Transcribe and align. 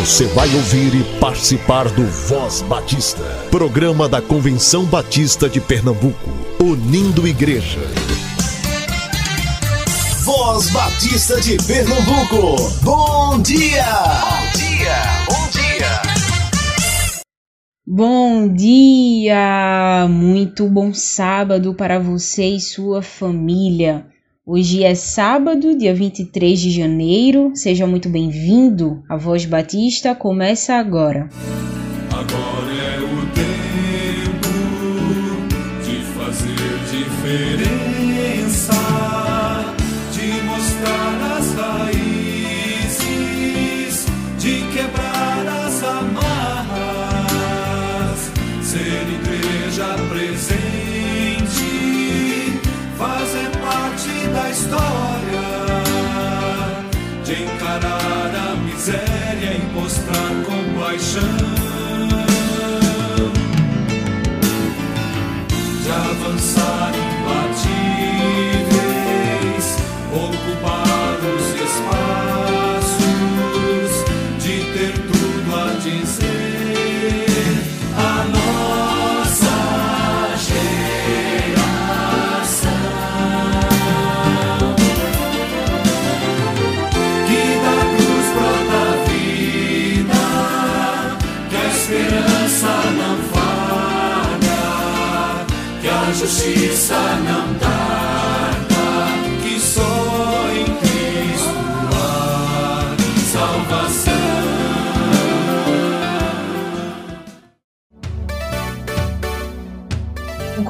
Você 0.00 0.26
vai 0.26 0.52
ouvir 0.54 0.92
e 0.92 1.18
participar 1.20 1.88
do 1.88 2.04
Voz 2.04 2.62
Batista, 2.62 3.22
programa 3.50 4.08
da 4.08 4.20
Convenção 4.20 4.84
Batista 4.84 5.48
de 5.48 5.60
Pernambuco, 5.60 6.30
unindo 6.60 7.26
igreja. 7.28 7.78
Voz 10.24 10.68
Batista 10.70 11.40
de 11.40 11.56
Pernambuco, 11.64 12.56
bom 12.82 13.40
dia! 13.40 13.86
Bom 13.86 14.58
dia, 14.58 14.96
bom 15.28 15.48
dia! 15.52 16.02
Bom 17.86 18.52
dia! 18.52 20.08
Muito 20.10 20.68
bom 20.68 20.92
sábado 20.92 21.72
para 21.72 22.00
você 22.00 22.48
e 22.48 22.60
sua 22.60 23.00
família. 23.00 24.13
Hoje 24.46 24.84
é 24.84 24.94
sábado, 24.94 25.74
dia 25.74 25.94
23 25.94 26.60
de 26.60 26.70
janeiro. 26.70 27.52
Seja 27.54 27.86
muito 27.86 28.10
bem-vindo. 28.10 29.02
A 29.08 29.16
Voz 29.16 29.46
Batista 29.46 30.14
começa 30.14 30.74
agora. 30.74 31.30
Agora 32.12 32.74
é 32.74 33.00
o 33.00 33.13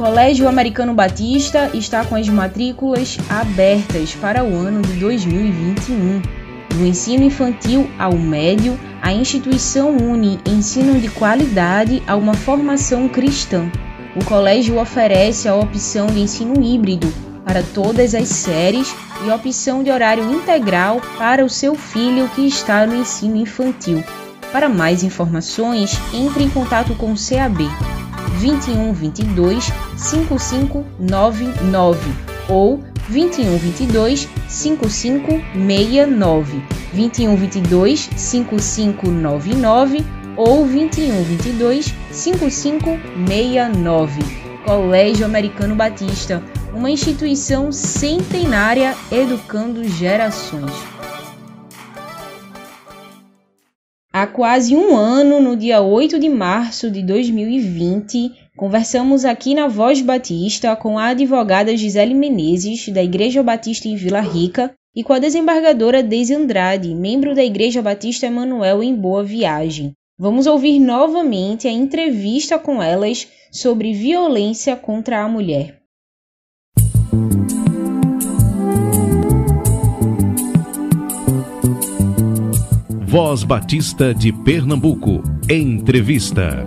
Colégio 0.05 0.47
Americano 0.47 0.93
Batista 0.93 1.71
está 1.73 2.05
com 2.05 2.15
as 2.15 2.29
matrículas 2.29 3.17
abertas 3.27 4.15
para 4.15 4.45
o 4.45 4.55
ano 4.55 4.83
de 4.83 4.93
2021. 4.99 6.21
Do 6.69 6.85
ensino 6.85 7.25
infantil 7.25 7.91
ao 7.99 8.13
médio, 8.13 8.79
a 9.01 9.15
instituição 9.15 9.97
une 9.97 10.39
ensino 10.47 11.01
de 11.01 11.09
qualidade 11.09 12.03
a 12.07 12.17
uma 12.17 12.35
formação 12.35 13.09
cristã. 13.09 13.67
O 14.15 14.23
colégio 14.27 14.79
oferece 14.79 15.49
a 15.49 15.55
opção 15.55 16.09
de 16.09 16.21
ensino 16.21 16.63
híbrido 16.63 17.11
para 17.43 17.63
todas 17.63 18.15
as 18.15 18.29
séries 18.29 18.95
e 19.25 19.31
opção 19.31 19.83
de 19.83 19.91
horário 19.91 20.31
integral 20.31 21.01
para 21.17 21.43
o 21.43 21.49
seu 21.49 21.75
filho 21.75 22.29
que 22.35 22.47
está 22.47 22.87
no 22.87 22.95
ensino 22.95 23.37
infantil. 23.37 24.05
Para 24.53 24.69
mais 24.69 25.03
informações, 25.03 25.99
entre 26.13 26.45
em 26.45 26.51
contato 26.51 26.95
com 26.95 27.11
o 27.11 27.17
CAB 27.17 27.71
21 28.45 28.93
22 28.93 29.73
5599 29.97 32.15
ou 32.47 32.85
21 33.09 33.57
22 33.57 34.29
5569 34.47 36.63
21 36.93 37.37
22 37.37 38.11
5599 38.15 40.05
ou 40.37 40.67
21 40.67 41.23
22 41.23 41.95
5569 42.11 44.21
Colégio 44.67 45.25
Americano 45.25 45.75
Batista, 45.75 46.43
uma 46.75 46.91
instituição 46.91 47.73
centenária 47.73 48.95
educando 49.11 49.89
gerações. 49.89 50.71
Há 54.25 54.27
quase 54.27 54.75
um 54.75 54.97
ano, 54.97 55.39
no 55.39 55.55
dia 55.55 55.83
8 55.83 56.19
de 56.19 56.31
março 56.31 56.91
de 56.91 57.03
2020, 57.03 58.33
conversamos 58.57 59.23
aqui 59.23 59.55
na 59.55 59.69
Voz 59.69 60.01
Batista 60.01 60.75
com 60.75 60.99
a 60.99 61.09
advogada 61.09 61.77
Gisele 61.77 62.15
Menezes, 62.15 62.89
da 62.89 63.05
Igreja 63.05 63.43
Batista 63.43 63.87
em 63.87 63.97
Vila 63.97 64.23
Rica, 64.23 64.73
e 64.97 65.05
com 65.05 65.13
a 65.13 65.19
desembargadora 65.19 66.03
Deise 66.03 66.33
Andrade, 66.33 66.95
membro 66.95 67.35
da 67.35 67.45
Igreja 67.45 67.83
Batista 67.83 68.25
Emanuel 68.25 68.83
em 68.83 68.97
Boa 68.97 69.23
Viagem. 69.23 69.93
Vamos 70.19 70.47
ouvir 70.47 70.81
novamente 70.81 71.69
a 71.69 71.71
entrevista 71.71 72.59
com 72.59 72.83
elas 72.83 73.29
sobre 73.53 73.93
violência 73.93 74.75
contra 74.75 75.23
a 75.23 75.29
mulher. 75.29 75.84
Voz 83.15 83.45
Batista 83.45 84.13
de 84.13 84.33
Pernambuco, 84.33 85.23
entrevista. 85.49 86.67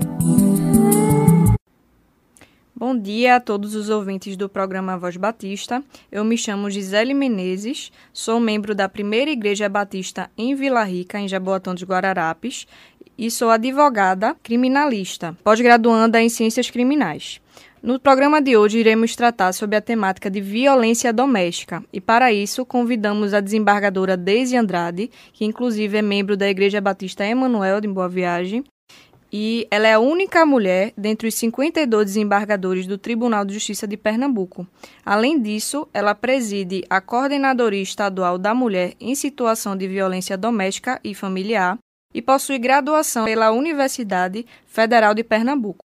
Bom 2.74 2.98
dia 2.98 3.36
a 3.36 3.40
todos 3.42 3.76
os 3.76 3.90
ouvintes 3.90 4.38
do 4.38 4.48
programa 4.48 4.98
Voz 4.98 5.18
Batista. 5.18 5.84
Eu 6.10 6.24
me 6.24 6.38
chamo 6.38 6.72
Gisele 6.72 7.14
Menezes, 7.14 7.92
sou 8.14 8.40
membro 8.40 8.74
da 8.74 8.88
Primeira 8.88 9.30
Igreja 9.30 9.68
Batista 9.68 10.32
em 10.38 10.56
Vila 10.56 10.86
Rica, 10.86 11.20
em 11.20 11.28
Jaboatão 11.28 11.74
dos 11.74 11.84
Guararapes, 11.84 12.66
e 13.18 13.30
sou 13.30 13.50
advogada 13.50 14.34
criminalista, 14.42 15.36
pós-graduanda 15.44 16.22
em 16.22 16.30
Ciências 16.30 16.72
Criminais. 16.72 17.42
No 17.88 17.98
programa 17.98 18.42
de 18.42 18.58
hoje 18.58 18.80
iremos 18.80 19.16
tratar 19.16 19.54
sobre 19.54 19.78
a 19.78 19.82
temática 19.82 20.30
de 20.30 20.42
violência 20.42 21.14
doméstica 21.14 21.82
e 21.94 22.02
para 22.02 22.34
isso 22.34 22.66
convidamos 22.66 23.34
a 23.34 23.40
desembargadora 23.40 24.18
Deise 24.18 24.58
Andrade, 24.58 25.10
que 25.32 25.46
inclusive 25.46 25.98
é 25.98 26.02
membro 26.02 26.36
da 26.36 26.50
Igreja 26.50 26.82
Batista 26.82 27.26
Emanuel 27.26 27.80
de 27.80 27.88
Boa 27.88 28.10
Viagem, 28.10 28.62
e 29.32 29.66
ela 29.72 29.88
é 29.88 29.94
a 29.94 30.00
única 30.00 30.46
mulher 30.46 30.92
dentre 30.98 31.30
os 31.30 31.36
52 31.36 32.08
desembargadores 32.08 32.86
do 32.86 32.98
Tribunal 32.98 33.46
de 33.46 33.54
Justiça 33.54 33.88
de 33.88 33.96
Pernambuco. 33.96 34.68
Além 35.06 35.42
disso, 35.42 35.88
ela 35.94 36.14
preside 36.14 36.84
a 36.90 37.00
Coordenadoria 37.00 37.82
Estadual 37.82 38.38
da 38.38 38.54
Mulher 38.54 38.96
em 39.00 39.16
Situação 39.16 39.78
de 39.78 39.88
Violência 39.88 40.38
Doméstica 40.38 41.00
e 41.06 41.16
Familiar 41.16 41.78
e 42.14 42.22
possui 42.22 42.60
graduação 42.60 43.24
pela 43.24 43.52
Universidade 43.52 44.46
Federal 44.66 45.14
de 45.14 45.24
Pernambuco. 45.24 45.87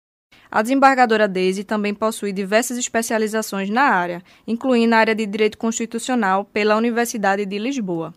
A 0.55 0.61
desembargadora 0.61 1.27
Deise 1.27 1.65
também 1.65 1.93
possui 1.93 2.31
diversas 2.31 2.77
especializações 2.77 3.69
na 3.69 3.81
área, 3.81 4.23
incluindo 4.47 4.95
a 4.95 4.99
área 4.99 5.13
de 5.13 5.25
Direito 5.25 5.57
Constitucional 5.57 6.45
pela 6.45 6.77
Universidade 6.77 7.45
de 7.45 7.59
Lisboa. 7.59 8.13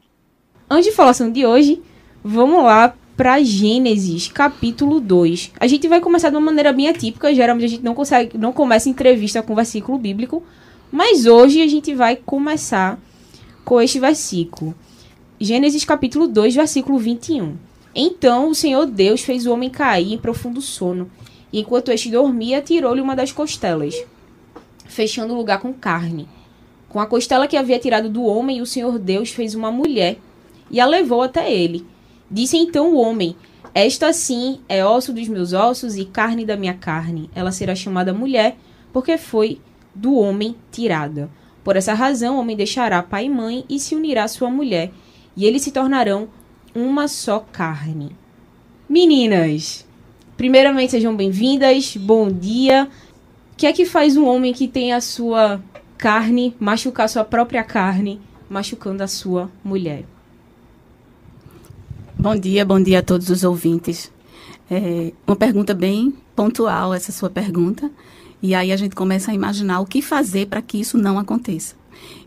Antes 0.71 0.85
de 0.85 0.93
falação 0.93 1.33
de 1.33 1.45
hoje, 1.45 1.83
vamos 2.23 2.63
lá 2.63 2.95
para 3.17 3.43
Gênesis, 3.43 4.29
capítulo 4.29 5.01
2. 5.01 5.51
A 5.59 5.67
gente 5.67 5.89
vai 5.89 6.01
começar 6.01 6.31
de 6.31 6.37
uma 6.37 6.43
maneira 6.43 6.73
bem 6.73 6.87
atípica, 6.87 7.35
geralmente 7.35 7.65
a 7.65 7.69
gente 7.71 7.83
não 7.83 7.93
consegue, 7.93 8.39
não 8.39 8.53
começa 8.53 8.89
entrevista 8.89 9.43
com 9.43 9.57
versículo 9.57 9.99
bíblico, 9.99 10.41
mas 10.93 11.27
hoje 11.27 11.61
a 11.61 11.67
gente 11.67 11.93
vai 11.93 12.15
começar 12.15 13.01
com 13.65 13.81
este 13.81 13.99
versículo. 13.99 14.77
Gênesis 15.41 15.85
capítulo 15.85 16.29
2, 16.29 16.55
versículo 16.55 17.01
21. 17.01 17.57
Então 17.93 18.49
o 18.49 18.55
Senhor 18.55 18.87
Deus 18.87 19.23
fez 19.23 19.45
o 19.45 19.53
homem 19.53 19.69
cair 19.69 20.13
em 20.13 20.19
profundo 20.19 20.63
sono, 20.63 21.11
e 21.53 21.61
enquanto 21.61 21.91
este 21.91 22.11
dormia, 22.11 22.61
tirou-lhe 22.61 23.01
uma 23.01 23.17
das 23.17 23.33
costelas, 23.33 23.95
fechando 24.87 25.35
o 25.35 25.37
lugar 25.37 25.61
com 25.61 25.73
carne. 25.73 26.29
Com 26.89 27.01
a 27.01 27.07
costela 27.07 27.47
que 27.47 27.57
havia 27.57 27.79
tirado 27.79 28.09
do 28.09 28.25
homem, 28.25 28.61
o 28.61 28.67
Senhor 28.67 28.99
Deus 28.99 29.31
fez 29.31 29.55
uma 29.55 29.71
mulher 29.71 30.19
e 30.71 30.81
a 30.81 30.87
levou 30.87 31.23
até 31.23 31.53
ele. 31.53 31.87
Disse 32.31 32.57
então 32.57 32.95
o 32.95 32.99
homem: 32.99 33.37
Esta 33.75 34.13
sim 34.13 34.61
é 34.69 34.85
osso 34.85 35.13
dos 35.13 35.29
meus 35.29 35.53
ossos 35.53 35.97
e 35.97 36.05
carne 36.05 36.45
da 36.45 36.57
minha 36.57 36.75
carne. 36.75 37.31
Ela 37.35 37.53
será 37.53 37.75
chamada 37.75 38.13
mulher, 38.13 38.57
porque 38.93 39.19
foi 39.19 39.61
do 39.95 40.15
homem 40.15 40.57
tirada. 40.71 41.31
Por 41.65 41.77
essa 41.77 41.93
razão, 41.93 42.37
o 42.37 42.41
homem 42.41 42.57
deixará 42.57 43.03
pai 43.03 43.27
e 43.27 43.31
mãe 43.31 43.65
e 43.69 43.79
se 43.79 43.95
unirá 43.95 44.25
à 44.25 44.29
sua 44.29 44.51
mulher, 44.51 44.91
e 45.37 45.45
eles 45.45 45.63
se 45.63 45.71
tornarão 45.71 46.29
uma 46.75 47.09
só 47.09 47.41
carne. 47.41 48.17
Meninas, 48.89 49.87
primeiramente 50.39 50.93
sejam 50.93 51.17
bem-vindas, 51.17 51.97
bom 51.97 52.31
dia. 52.31 52.89
O 53.53 53.57
que 53.57 53.67
é 53.67 53.73
que 53.73 53.85
faz 53.85 54.17
um 54.17 54.25
homem 54.25 54.53
que 54.53 54.69
tem 54.69 54.93
a 54.93 55.01
sua 55.01 55.61
carne 55.99 56.55
machucar 56.61 57.09
sua 57.09 57.25
própria 57.25 57.65
carne, 57.65 58.21
machucando 58.49 59.03
a 59.03 59.09
sua 59.09 59.51
mulher? 59.65 60.05
Bom 62.17 62.37
dia, 62.37 62.65
bom 62.65 62.81
dia 62.81 63.01
a 63.01 63.03
todos 63.03 63.29
os 63.31 63.43
ouvintes. 63.43 64.13
É 64.71 65.13
uma 65.27 65.35
pergunta 65.35 65.75
bem 65.75 66.15
pontual, 66.37 66.95
essa 66.95 67.11
sua 67.11 67.29
pergunta. 67.29 67.91
E 68.41 68.55
aí 68.55 68.71
a 68.71 68.77
gente 68.77 68.95
começa 68.95 69.33
a 69.33 69.35
imaginar 69.35 69.81
o 69.81 69.87
que 69.87 70.01
fazer 70.01 70.47
para 70.47 70.63
que 70.63 70.79
isso 70.79 70.97
não 70.97 71.19
aconteça. 71.19 71.75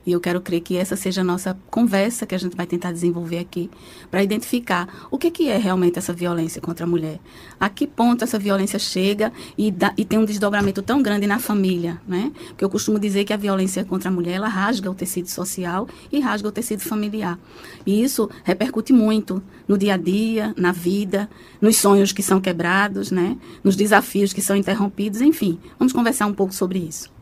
E 0.06 0.12
eu 0.12 0.20
quero 0.20 0.42
crer 0.42 0.62
que 0.62 0.76
essa 0.76 0.96
seja 0.96 1.22
a 1.22 1.24
nossa 1.24 1.58
conversa 1.70 2.26
que 2.26 2.34
a 2.34 2.38
gente 2.38 2.56
vai 2.56 2.66
tentar 2.66 2.92
desenvolver 2.92 3.38
aqui, 3.38 3.70
para 4.10 4.24
identificar 4.24 5.08
o 5.12 5.18
que, 5.18 5.30
que 5.30 5.50
é 5.50 5.58
realmente 5.58 6.00
essa 6.00 6.12
violência 6.12 6.62
contra 6.62 6.86
a 6.86 6.90
mulher. 6.90 7.20
A 7.60 7.70
que 7.70 7.86
ponto 7.86 8.24
essa 8.24 8.40
violência 8.40 8.80
chega 8.80 9.32
e, 9.58 9.72
dá, 9.72 9.94
e 9.96 10.04
tem 10.04 10.18
um 10.18 10.26
desdobramento 10.26 10.82
tão 10.82 11.02
grande 11.02 11.28
na 11.28 11.40
família, 11.40 12.02
né? 12.08 12.32
Porque 12.50 12.66
eu 12.66 12.70
costumo 12.70 13.00
dizer 13.00 13.26
que 13.26 13.34
a 13.34 13.38
violência 13.38 13.86
contra 13.86 14.10
a 14.10 14.12
mulher, 14.12 14.34
ela 14.34 14.48
rasga 14.48 14.90
o 14.90 14.96
tecido 14.96 15.30
social 15.30 15.88
e 16.12 16.20
rasga 16.20 16.48
o 16.48 16.52
tecido 16.52 16.82
familiar. 16.82 17.40
E 17.86 18.02
isso 18.02 18.30
repercute 18.44 18.92
muito 18.92 19.42
no 19.68 19.78
dia 19.78 19.94
a 19.94 19.98
dia, 19.98 20.54
na 20.58 20.72
vida, 20.72 21.30
nos 21.62 21.78
sonhos 21.78 22.12
que 22.12 22.24
são 22.24 22.42
quebrados, 22.42 23.12
né? 23.12 23.38
Nos 23.64 23.76
desafios 23.76 24.34
que 24.34 24.42
são 24.42 24.56
interrompidos, 24.56 25.22
enfim. 25.22 25.60
Vamos 25.78 25.94
conversar 25.94 26.26
um 26.26 26.34
pouco 26.34 26.54
sobre 26.54 26.80
isso. 26.80 27.21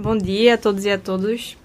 Bom 0.00 0.16
dia 0.16 0.54
a 0.54 0.56
todos 0.56 0.84
e 0.84 0.90
a 0.90 0.96
todas. 0.96 1.56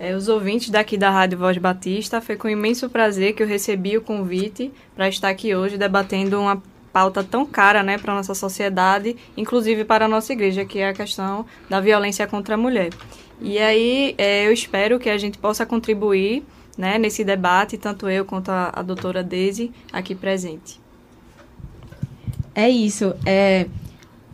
É, 0.00 0.12
os 0.12 0.26
ouvintes 0.26 0.70
daqui 0.70 0.98
da 0.98 1.08
Rádio 1.08 1.38
Voz 1.38 1.56
Batista, 1.56 2.20
foi 2.20 2.34
com 2.34 2.48
imenso 2.48 2.90
prazer 2.90 3.32
que 3.32 3.40
eu 3.40 3.46
recebi 3.46 3.96
o 3.96 4.02
convite 4.02 4.72
para 4.96 5.08
estar 5.08 5.28
aqui 5.28 5.54
hoje 5.54 5.78
debatendo 5.78 6.40
uma 6.40 6.60
pauta 6.92 7.22
tão 7.22 7.46
cara 7.46 7.84
né, 7.84 7.96
para 7.96 8.12
a 8.12 8.16
nossa 8.16 8.34
sociedade, 8.34 9.16
inclusive 9.36 9.84
para 9.84 10.06
a 10.06 10.08
nossa 10.08 10.32
igreja, 10.32 10.64
que 10.64 10.80
é 10.80 10.88
a 10.88 10.92
questão 10.92 11.46
da 11.70 11.78
violência 11.78 12.26
contra 12.26 12.56
a 12.56 12.58
mulher. 12.58 12.90
E 13.40 13.56
aí 13.56 14.16
é, 14.18 14.48
eu 14.48 14.52
espero 14.52 14.98
que 14.98 15.08
a 15.08 15.16
gente 15.16 15.38
possa 15.38 15.64
contribuir 15.64 16.42
né, 16.76 16.98
nesse 16.98 17.22
debate, 17.22 17.78
tanto 17.78 18.10
eu 18.10 18.24
quanto 18.24 18.48
a, 18.48 18.72
a 18.74 18.82
doutora 18.82 19.22
Daisy 19.22 19.70
aqui 19.92 20.12
presente. 20.12 20.80
É 22.52 22.68
isso. 22.68 23.14
É, 23.24 23.68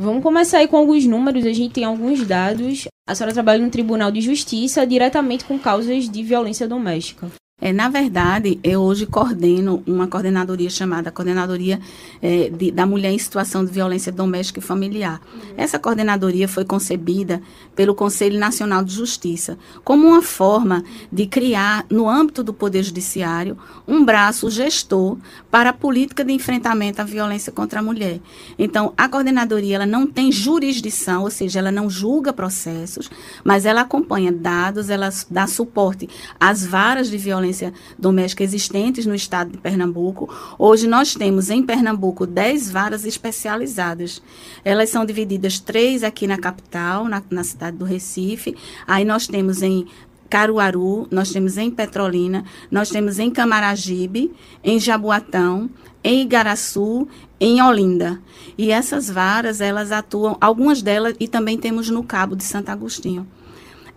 vamos 0.02 0.22
começar 0.22 0.58
aí 0.58 0.69
com 0.69 0.76
alguns 0.76 1.06
números, 1.06 1.46
a 1.46 1.52
gente 1.52 1.72
tem 1.72 1.84
alguns 1.84 2.26
dados. 2.26 2.87
A 3.08 3.14
senhora 3.14 3.32
trabalha 3.32 3.64
no 3.64 3.70
Tribunal 3.70 4.10
de 4.10 4.20
Justiça 4.20 4.87
diretamente 4.87 5.44
com 5.44 5.58
causas 5.58 6.08
de 6.08 6.22
violência 6.22 6.69
doméstica. 6.69 7.31
É, 7.62 7.73
na 7.73 7.88
verdade, 7.88 8.59
eu 8.64 8.81
hoje 8.81 9.06
coordeno 9.06 9.85
uma 9.87 10.09
coordenadoria 10.09 10.69
chamada 10.69 11.12
Coordenadoria 11.12 11.79
é, 12.20 12.50
de, 12.50 12.73
da 12.73 12.85
Mulher 12.85 13.12
em 13.12 13.19
Situação 13.19 13.64
de 13.64 13.70
Violência 13.70 14.11
Doméstica 14.11 14.59
e 14.59 14.62
Familiar. 14.62 15.20
Uhum. 15.32 15.41
Essa 15.56 15.79
coordenadoria 15.79 16.49
foi 16.49 16.64
concebida 16.64 17.41
pelo 17.76 17.94
Conselho 17.94 18.37
Nacional 18.37 18.82
de 18.82 18.93
Justiça 18.93 19.56
como 19.85 20.09
uma 20.09 20.20
forma 20.23 20.82
de 21.12 21.25
criar, 21.25 21.87
no 21.88 22.09
âmbito 22.09 22.43
do 22.43 22.53
Poder 22.53 22.82
Judiciário, 22.82 23.56
um 23.87 24.05
braço 24.05 24.50
gestor 24.50 25.17
para 25.49 25.70
a 25.70 25.73
política 25.73 26.25
de 26.25 26.32
enfrentamento 26.32 27.00
à 27.00 27.05
violência 27.05 27.53
contra 27.53 27.79
a 27.79 27.82
mulher. 27.82 28.19
Então, 28.58 28.93
a 28.97 29.08
coordenadoria 29.08 29.76
ela 29.76 29.87
não 29.87 30.05
tem 30.05 30.32
jurisdição, 30.32 31.23
ou 31.23 31.31
seja, 31.31 31.61
ela 31.61 31.70
não 31.70 31.88
julga 31.88 32.32
processos, 32.32 33.08
mas 33.44 33.65
ela 33.65 33.82
acompanha 33.82 34.32
dados, 34.32 34.91
ela 34.91 35.11
dá 35.31 35.47
suporte 35.47 36.08
às 36.41 36.67
varas 36.67 37.08
de 37.08 37.17
violência 37.17 37.51
violência 37.52 37.72
doméstica 37.99 38.43
existentes 38.43 39.06
no 39.06 39.14
estado 39.14 39.52
de 39.52 39.58
Pernambuco. 39.58 40.28
Hoje 40.58 40.88
nós 40.88 41.14
temos 41.14 41.50
em 41.50 41.62
Pernambuco 41.62 42.26
10 42.26 42.70
varas 42.70 43.04
especializadas. 43.04 44.22
Elas 44.64 44.88
são 44.88 45.04
divididas 45.04 45.60
três 45.60 46.02
aqui 46.02 46.26
na 46.26 46.38
capital, 46.38 47.04
na, 47.04 47.22
na 47.31 47.44
cidade 47.44 47.76
do 47.76 47.84
Recife. 47.84 48.56
Aí 48.87 49.04
nós 49.04 49.26
temos 49.26 49.62
em 49.62 49.87
Caruaru, 50.31 51.06
nós 51.10 51.31
temos 51.31 51.58
em 51.58 51.70
Petrolina, 51.70 52.44
nós 52.70 52.88
temos 52.88 53.19
em 53.19 53.31
Camaragibe, 53.31 54.32
em 54.64 54.81
Jaboatão, 54.81 55.69
em 56.02 56.22
Igaraçu, 56.22 57.06
em 57.38 57.60
Olinda. 57.60 58.19
E 58.56 58.70
essas 58.70 59.10
varas, 59.10 59.60
elas 59.60 59.93
atuam, 59.93 60.38
algumas 60.40 60.81
delas, 60.81 61.14
e 61.20 61.28
também 61.28 61.58
temos 61.58 61.90
no 61.90 62.02
Cabo 62.02 62.34
de 62.34 62.44
Santo 62.44 62.70
Agostinho. 62.70 63.26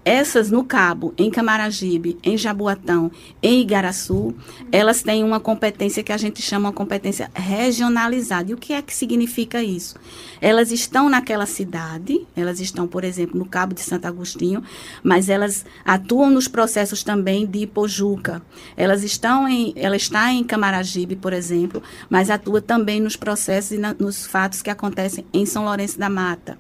Essas 0.06 0.52
no 0.52 0.64
Cabo, 0.64 1.16
em 1.18 1.32
Camaragibe, 1.32 2.16
em 2.24 2.38
Jaboatão, 2.38 3.12
em 3.42 3.62
Igaraçu, 3.62 4.36
elas 4.72 5.02
têm 5.02 5.24
uma 5.24 5.40
competência 5.40 6.04
que 6.04 6.12
a 6.12 6.18
gente 6.18 6.44
chama 6.44 6.70
uma 6.70 6.74
competência 6.74 7.32
regionalizada. 7.34 8.52
E 8.52 8.54
o 8.54 8.58
que 8.58 8.74
é 8.74 8.84
que 8.84 8.94
significa 8.94 9.64
isso? 9.64 9.96
Elas 10.40 10.72
estão 10.72 11.10
naquela 11.10 11.48
cidade, 11.48 12.24
elas 12.36 12.60
estão, 12.60 12.88
por 12.88 13.04
exemplo, 13.04 13.40
no 13.40 13.48
Cabo 13.48 13.74
de 13.74 13.82
Santo 13.82 14.06
Agostinho, 14.06 14.62
mas 15.02 15.28
elas 15.28 15.66
atuam 15.84 16.30
nos 16.30 16.48
processos 16.48 17.04
também 17.04 17.44
de 17.48 17.64
Ipojuca. 17.64 18.44
Elas 18.78 19.04
estão 19.04 19.50
em, 19.50 19.74
ela 19.76 19.96
está 19.96 20.32
em 20.32 20.44
Camaragibe, 20.44 21.16
por 21.16 21.34
exemplo, 21.34 21.82
mas 22.12 22.30
atua 22.30 22.62
também 22.62 23.00
nos 23.00 23.16
processos 23.16 23.72
e 23.72 23.78
na, 23.80 23.96
nos 23.98 24.24
fatos 24.24 24.62
que 24.62 24.70
acontecem 24.70 25.26
em 25.34 25.48
São 25.48 25.66
Lourenço 25.66 25.98
da 25.98 26.10
Mata. 26.10 26.60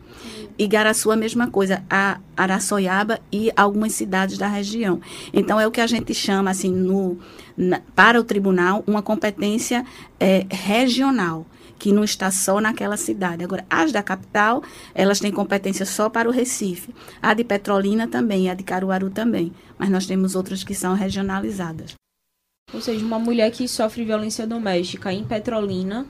Igaraçu 0.57 1.11
a 1.11 1.15
mesma 1.15 1.47
coisa, 1.47 1.83
a 1.89 2.19
Araçoiaba 2.35 3.19
e 3.35 3.51
algumas 3.55 3.93
cidades 3.93 4.37
da 4.37 4.47
região. 4.47 4.99
Então 5.33 5.59
é 5.59 5.67
o 5.67 5.71
que 5.71 5.81
a 5.81 5.87
gente 5.87 6.13
chama 6.13 6.51
assim 6.51 6.71
no 6.71 7.17
na, 7.57 7.81
para 7.95 8.19
o 8.19 8.23
tribunal 8.23 8.83
uma 8.87 9.01
competência 9.01 9.85
é, 10.19 10.45
regional 10.49 11.45
que 11.77 11.91
não 11.91 12.03
está 12.03 12.31
só 12.31 12.61
naquela 12.61 12.95
cidade. 12.95 13.43
Agora, 13.43 13.65
as 13.69 13.91
da 13.91 14.01
capital, 14.01 14.63
elas 14.93 15.19
têm 15.19 15.31
competência 15.31 15.85
só 15.85 16.09
para 16.09 16.27
o 16.27 16.31
Recife. 16.31 16.95
A 17.21 17.33
de 17.33 17.43
Petrolina 17.43 18.07
também, 18.07 18.49
a 18.49 18.53
de 18.53 18.63
Caruaru 18.63 19.09
também. 19.09 19.51
Mas 19.77 19.89
nós 19.89 20.05
temos 20.05 20.35
outras 20.35 20.63
que 20.63 20.73
são 20.73 20.93
regionalizadas. 20.93 21.93
Ou 22.73 22.81
seja, 22.81 23.05
uma 23.05 23.19
mulher 23.19 23.51
que 23.51 23.67
sofre 23.67 24.05
violência 24.05 24.47
doméstica 24.47 25.11
em 25.11 25.25
Petrolina 25.25 26.05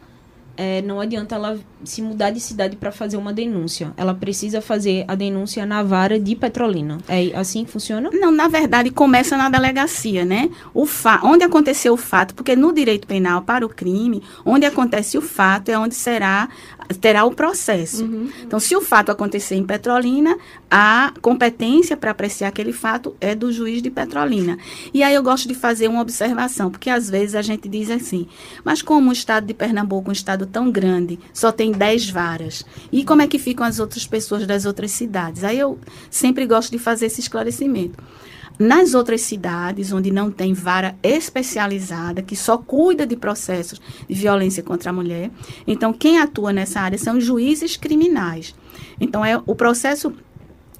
é, 0.57 0.81
não 0.81 0.99
adianta 0.99 1.35
ela 1.35 1.59
se 1.83 2.01
mudar 2.01 2.31
de 2.31 2.39
cidade 2.39 2.75
para 2.75 2.91
fazer 2.91 3.17
uma 3.17 3.33
denúncia. 3.33 3.93
Ela 3.97 4.13
precisa 4.13 4.61
fazer 4.61 5.05
a 5.07 5.15
denúncia 5.15 5.65
na 5.65 5.83
vara 5.83 6.19
de 6.19 6.35
Petrolina. 6.35 6.97
É 7.07 7.35
assim 7.35 7.65
que 7.65 7.71
funciona? 7.71 8.09
Não, 8.11 8.31
na 8.31 8.47
verdade, 8.47 8.89
começa 8.89 9.37
na 9.37 9.49
delegacia, 9.49 10.25
né? 10.25 10.49
O 10.73 10.85
fa 10.85 11.19
onde 11.23 11.43
aconteceu 11.43 11.93
o 11.93 11.97
fato, 11.97 12.33
porque 12.33 12.55
no 12.55 12.73
direito 12.73 13.07
penal, 13.07 13.41
para 13.41 13.65
o 13.65 13.69
crime, 13.69 14.23
onde 14.45 14.65
acontece 14.65 15.17
o 15.17 15.21
fato 15.21 15.69
é 15.69 15.77
onde 15.77 15.95
será 15.95 16.49
terá 17.01 17.25
o 17.25 17.31
processo. 17.31 18.03
Uhum. 18.03 18.29
Então, 18.43 18.59
se 18.59 18.75
o 18.75 18.81
fato 18.81 19.11
acontecer 19.11 19.55
em 19.55 19.63
Petrolina, 19.63 20.37
a 20.69 21.13
competência 21.21 21.97
para 21.97 22.11
apreciar 22.11 22.49
aquele 22.49 22.71
fato 22.71 23.15
é 23.19 23.33
do 23.33 23.51
juiz 23.51 23.81
de 23.81 23.89
Petrolina. 23.89 24.57
E 24.93 25.01
aí 25.01 25.15
eu 25.15 25.23
gosto 25.23 25.47
de 25.47 25.55
fazer 25.55 25.87
uma 25.87 26.01
observação, 26.01 26.69
porque 26.69 26.89
às 26.89 27.09
vezes 27.09 27.35
a 27.35 27.41
gente 27.41 27.67
diz 27.67 27.89
assim, 27.89 28.27
mas 28.63 28.81
como 28.81 29.09
o 29.09 29.13
estado 29.13 29.47
de 29.47 29.53
Pernambuco 29.53 30.09
um 30.09 30.13
estado 30.13 30.44
estado 30.45 30.49
tão 30.51 30.71
grande, 30.71 31.19
só 31.33 31.51
tem 31.51 31.71
10 31.71 32.09
varas. 32.09 32.65
E 32.91 33.03
como 33.03 33.21
é 33.21 33.27
que 33.27 33.39
ficam 33.39 33.65
as 33.65 33.79
outras 33.79 34.05
pessoas 34.05 34.45
das 34.45 34.65
outras 34.65 34.91
cidades? 34.91 35.43
Aí 35.43 35.59
eu 35.59 35.79
sempre 36.09 36.45
gosto 36.45 36.71
de 36.71 36.79
fazer 36.79 37.07
esse 37.07 37.19
esclarecimento. 37.19 38.01
Nas 38.57 38.93
outras 38.93 39.19
cidades, 39.21 39.91
onde 39.91 40.11
não 40.11 40.31
tem 40.31 40.53
vara 40.53 40.95
especializada, 41.03 42.21
que 42.21 42.37
só 42.37 42.57
cuida 42.57 43.05
de 43.05 43.17
processos 43.17 43.81
de 44.07 44.15
violência 44.15 44.63
contra 44.63 44.91
a 44.91 44.93
mulher, 44.93 45.29
então 45.67 45.91
quem 45.91 46.19
atua 46.19 46.53
nessa 46.53 46.79
área 46.79 46.97
são 46.97 47.19
juízes 47.19 47.75
criminais. 47.75 48.55
Então, 48.97 49.25
é 49.25 49.41
o 49.45 49.53
processo 49.55 50.13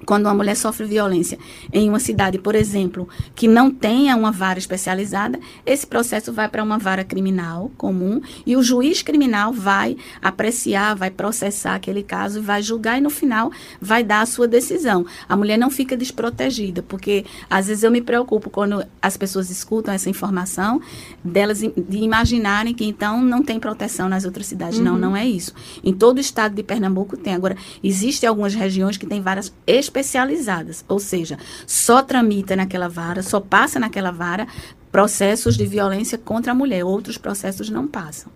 quando 0.04 0.26
uma 0.26 0.34
mulher 0.34 0.56
sofre 0.56 0.86
violência 0.86 1.38
em 1.72 1.88
uma 1.88 1.98
cidade, 1.98 2.38
por 2.38 2.54
exemplo, 2.54 3.08
que 3.34 3.48
não 3.48 3.70
tenha 3.70 4.16
uma 4.16 4.30
vara 4.30 4.58
especializada, 4.58 5.38
esse 5.64 5.86
processo 5.86 6.32
vai 6.32 6.48
para 6.48 6.62
uma 6.62 6.78
vara 6.78 7.04
criminal 7.04 7.70
comum 7.76 8.20
e 8.44 8.56
o 8.56 8.62
juiz 8.62 9.02
criminal 9.02 9.52
vai 9.52 9.96
apreciar, 10.20 10.94
vai 10.94 11.10
processar 11.10 11.74
aquele 11.74 12.02
caso, 12.02 12.42
vai 12.42 12.62
julgar 12.62 12.98
e 12.98 13.00
no 13.00 13.10
final 13.10 13.50
vai 13.80 14.02
dar 14.02 14.20
a 14.20 14.26
sua 14.26 14.46
decisão. 14.46 15.06
A 15.28 15.36
mulher 15.36 15.56
não 15.56 15.70
fica 15.70 15.96
desprotegida, 15.96 16.82
porque 16.82 17.24
às 17.48 17.68
vezes 17.68 17.82
eu 17.82 17.90
me 17.90 18.00
preocupo 18.00 18.50
quando 18.50 18.84
as 19.00 19.16
pessoas 19.16 19.50
escutam 19.50 19.94
essa 19.94 20.10
informação 20.10 20.80
delas 21.24 21.60
de 21.60 21.98
imaginarem 21.98 22.74
que 22.74 22.84
então 22.84 23.22
não 23.22 23.42
tem 23.42 23.58
proteção 23.58 24.08
nas 24.08 24.24
outras 24.24 24.46
cidades. 24.46 24.78
Uhum. 24.78 24.84
Não, 24.84 24.98
não 24.98 25.16
é 25.16 25.26
isso. 25.26 25.54
Em 25.82 25.92
todo 25.92 26.18
o 26.18 26.20
estado 26.20 26.54
de 26.54 26.62
Pernambuco 26.62 27.16
tem. 27.16 27.34
Agora, 27.34 27.56
existem 27.82 28.28
algumas 28.28 28.54
regiões 28.54 28.96
que 28.96 29.06
têm 29.06 29.20
varas 29.20 29.52
especializadas 29.86 30.84
ou 30.88 30.98
seja, 30.98 31.38
só 31.66 32.02
tramita 32.02 32.54
naquela 32.54 32.88
vara, 32.88 33.22
só 33.22 33.40
passa 33.40 33.78
naquela 33.78 34.10
vara 34.10 34.46
processos 34.92 35.56
de 35.56 35.66
violência 35.66 36.18
contra 36.18 36.52
a 36.52 36.54
mulher, 36.54 36.84
outros 36.84 37.18
processos 37.18 37.70
não 37.70 37.86
passam. 37.86 38.30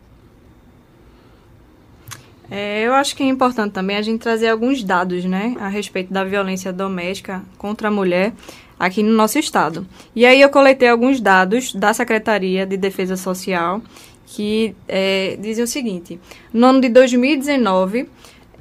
É, 2.50 2.82
eu 2.82 2.92
acho 2.94 3.14
que 3.14 3.22
é 3.22 3.26
importante 3.26 3.72
também 3.72 3.96
a 3.96 4.02
gente 4.02 4.20
trazer 4.20 4.48
alguns 4.48 4.82
dados, 4.82 5.24
né, 5.24 5.54
a 5.60 5.68
respeito 5.68 6.12
da 6.12 6.24
violência 6.24 6.72
doméstica 6.72 7.42
contra 7.56 7.88
a 7.88 7.90
mulher. 7.90 8.32
aqui 8.78 9.02
no 9.02 9.12
nosso 9.12 9.38
estado. 9.38 9.86
E 10.16 10.24
aí 10.24 10.40
eu 10.40 10.48
coletei 10.48 10.88
alguns 10.88 11.20
dados 11.20 11.74
da 11.74 11.92
Secretaria 11.92 12.64
de 12.64 12.78
Defesa 12.78 13.14
Social 13.14 13.82
que 14.26 14.74
é, 14.88 15.36
dizem 15.40 15.64
o 15.64 15.66
seguinte: 15.66 16.18
no 16.52 16.66
ano 16.66 16.80
de 16.80 16.88
2019 16.88 18.08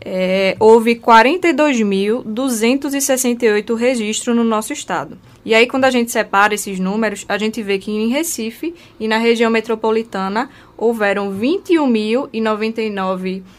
é, 0.01 0.55
houve 0.59 0.95
42.268 0.95 3.75
registros 3.75 4.35
no 4.35 4.43
nosso 4.43 4.73
estado. 4.73 5.17
E 5.45 5.55
aí, 5.55 5.67
quando 5.67 5.85
a 5.85 5.91
gente 5.91 6.11
separa 6.11 6.53
esses 6.53 6.77
números, 6.79 7.25
a 7.27 7.37
gente 7.37 7.63
vê 7.63 7.79
que 7.79 7.91
em 7.91 8.09
Recife 8.09 8.75
e 8.99 9.07
na 9.07 9.17
região 9.17 9.49
metropolitana 9.49 10.49
houveram 10.77 11.33
21.099 11.33 13.23
registros 13.23 13.58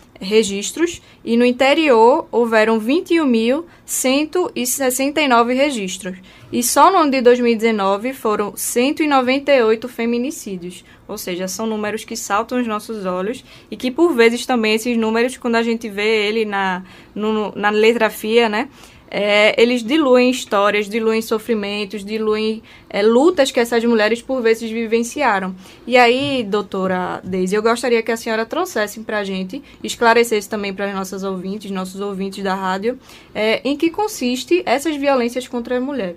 e 1.24 1.36
no 1.36 1.44
interior 1.44 2.28
houveram 2.30 2.80
21.169 2.80 5.54
registros. 5.54 6.16
E 6.52 6.62
só 6.62 6.90
no 6.90 6.98
ano 6.98 7.10
de 7.10 7.22
2019 7.22 8.12
foram 8.12 8.52
198 8.54 9.88
feminicídios. 9.88 10.84
Ou 11.08 11.16
seja, 11.16 11.48
são 11.48 11.66
números 11.66 12.04
que 12.04 12.16
saltam 12.16 12.60
os 12.60 12.66
nossos 12.66 13.06
olhos 13.06 13.42
e 13.70 13.76
que 13.76 13.90
por 13.90 14.14
vezes 14.14 14.44
também 14.44 14.74
esses 14.74 14.96
números, 14.96 15.36
quando 15.36 15.56
a 15.56 15.62
gente 15.62 15.88
vê 15.88 16.26
ele 16.26 16.44
na, 16.44 16.82
no, 17.14 17.52
na 17.56 17.70
letra 17.70 18.10
fia, 18.10 18.48
né? 18.48 18.68
É, 19.10 19.60
eles 19.60 19.82
diluem 19.82 20.30
histórias, 20.30 20.88
diluem 20.88 21.20
sofrimentos, 21.20 22.04
diluem 22.04 22.62
é, 22.88 23.02
lutas 23.02 23.50
que 23.50 23.58
essas 23.58 23.84
mulheres 23.84 24.22
por 24.22 24.40
vezes 24.40 24.70
vivenciaram. 24.70 25.54
E 25.86 25.96
aí, 25.96 26.44
doutora 26.44 27.20
Deise, 27.24 27.56
eu 27.56 27.62
gostaria 27.62 28.02
que 28.02 28.12
a 28.12 28.16
senhora 28.16 28.46
trouxesse 28.46 29.00
para 29.00 29.18
a 29.18 29.24
gente, 29.24 29.62
esclarecesse 29.82 30.48
também 30.48 30.72
para 30.72 30.86
as 30.86 30.94
nossas 30.94 31.24
ouvintes, 31.24 31.70
nossos 31.70 32.00
ouvintes 32.00 32.44
da 32.44 32.54
rádio, 32.54 32.98
é, 33.34 33.60
em 33.64 33.76
que 33.76 33.90
consiste 33.90 34.62
essas 34.64 34.94
violências 34.96 35.48
contra 35.48 35.76
a 35.76 35.80
mulher. 35.80 36.14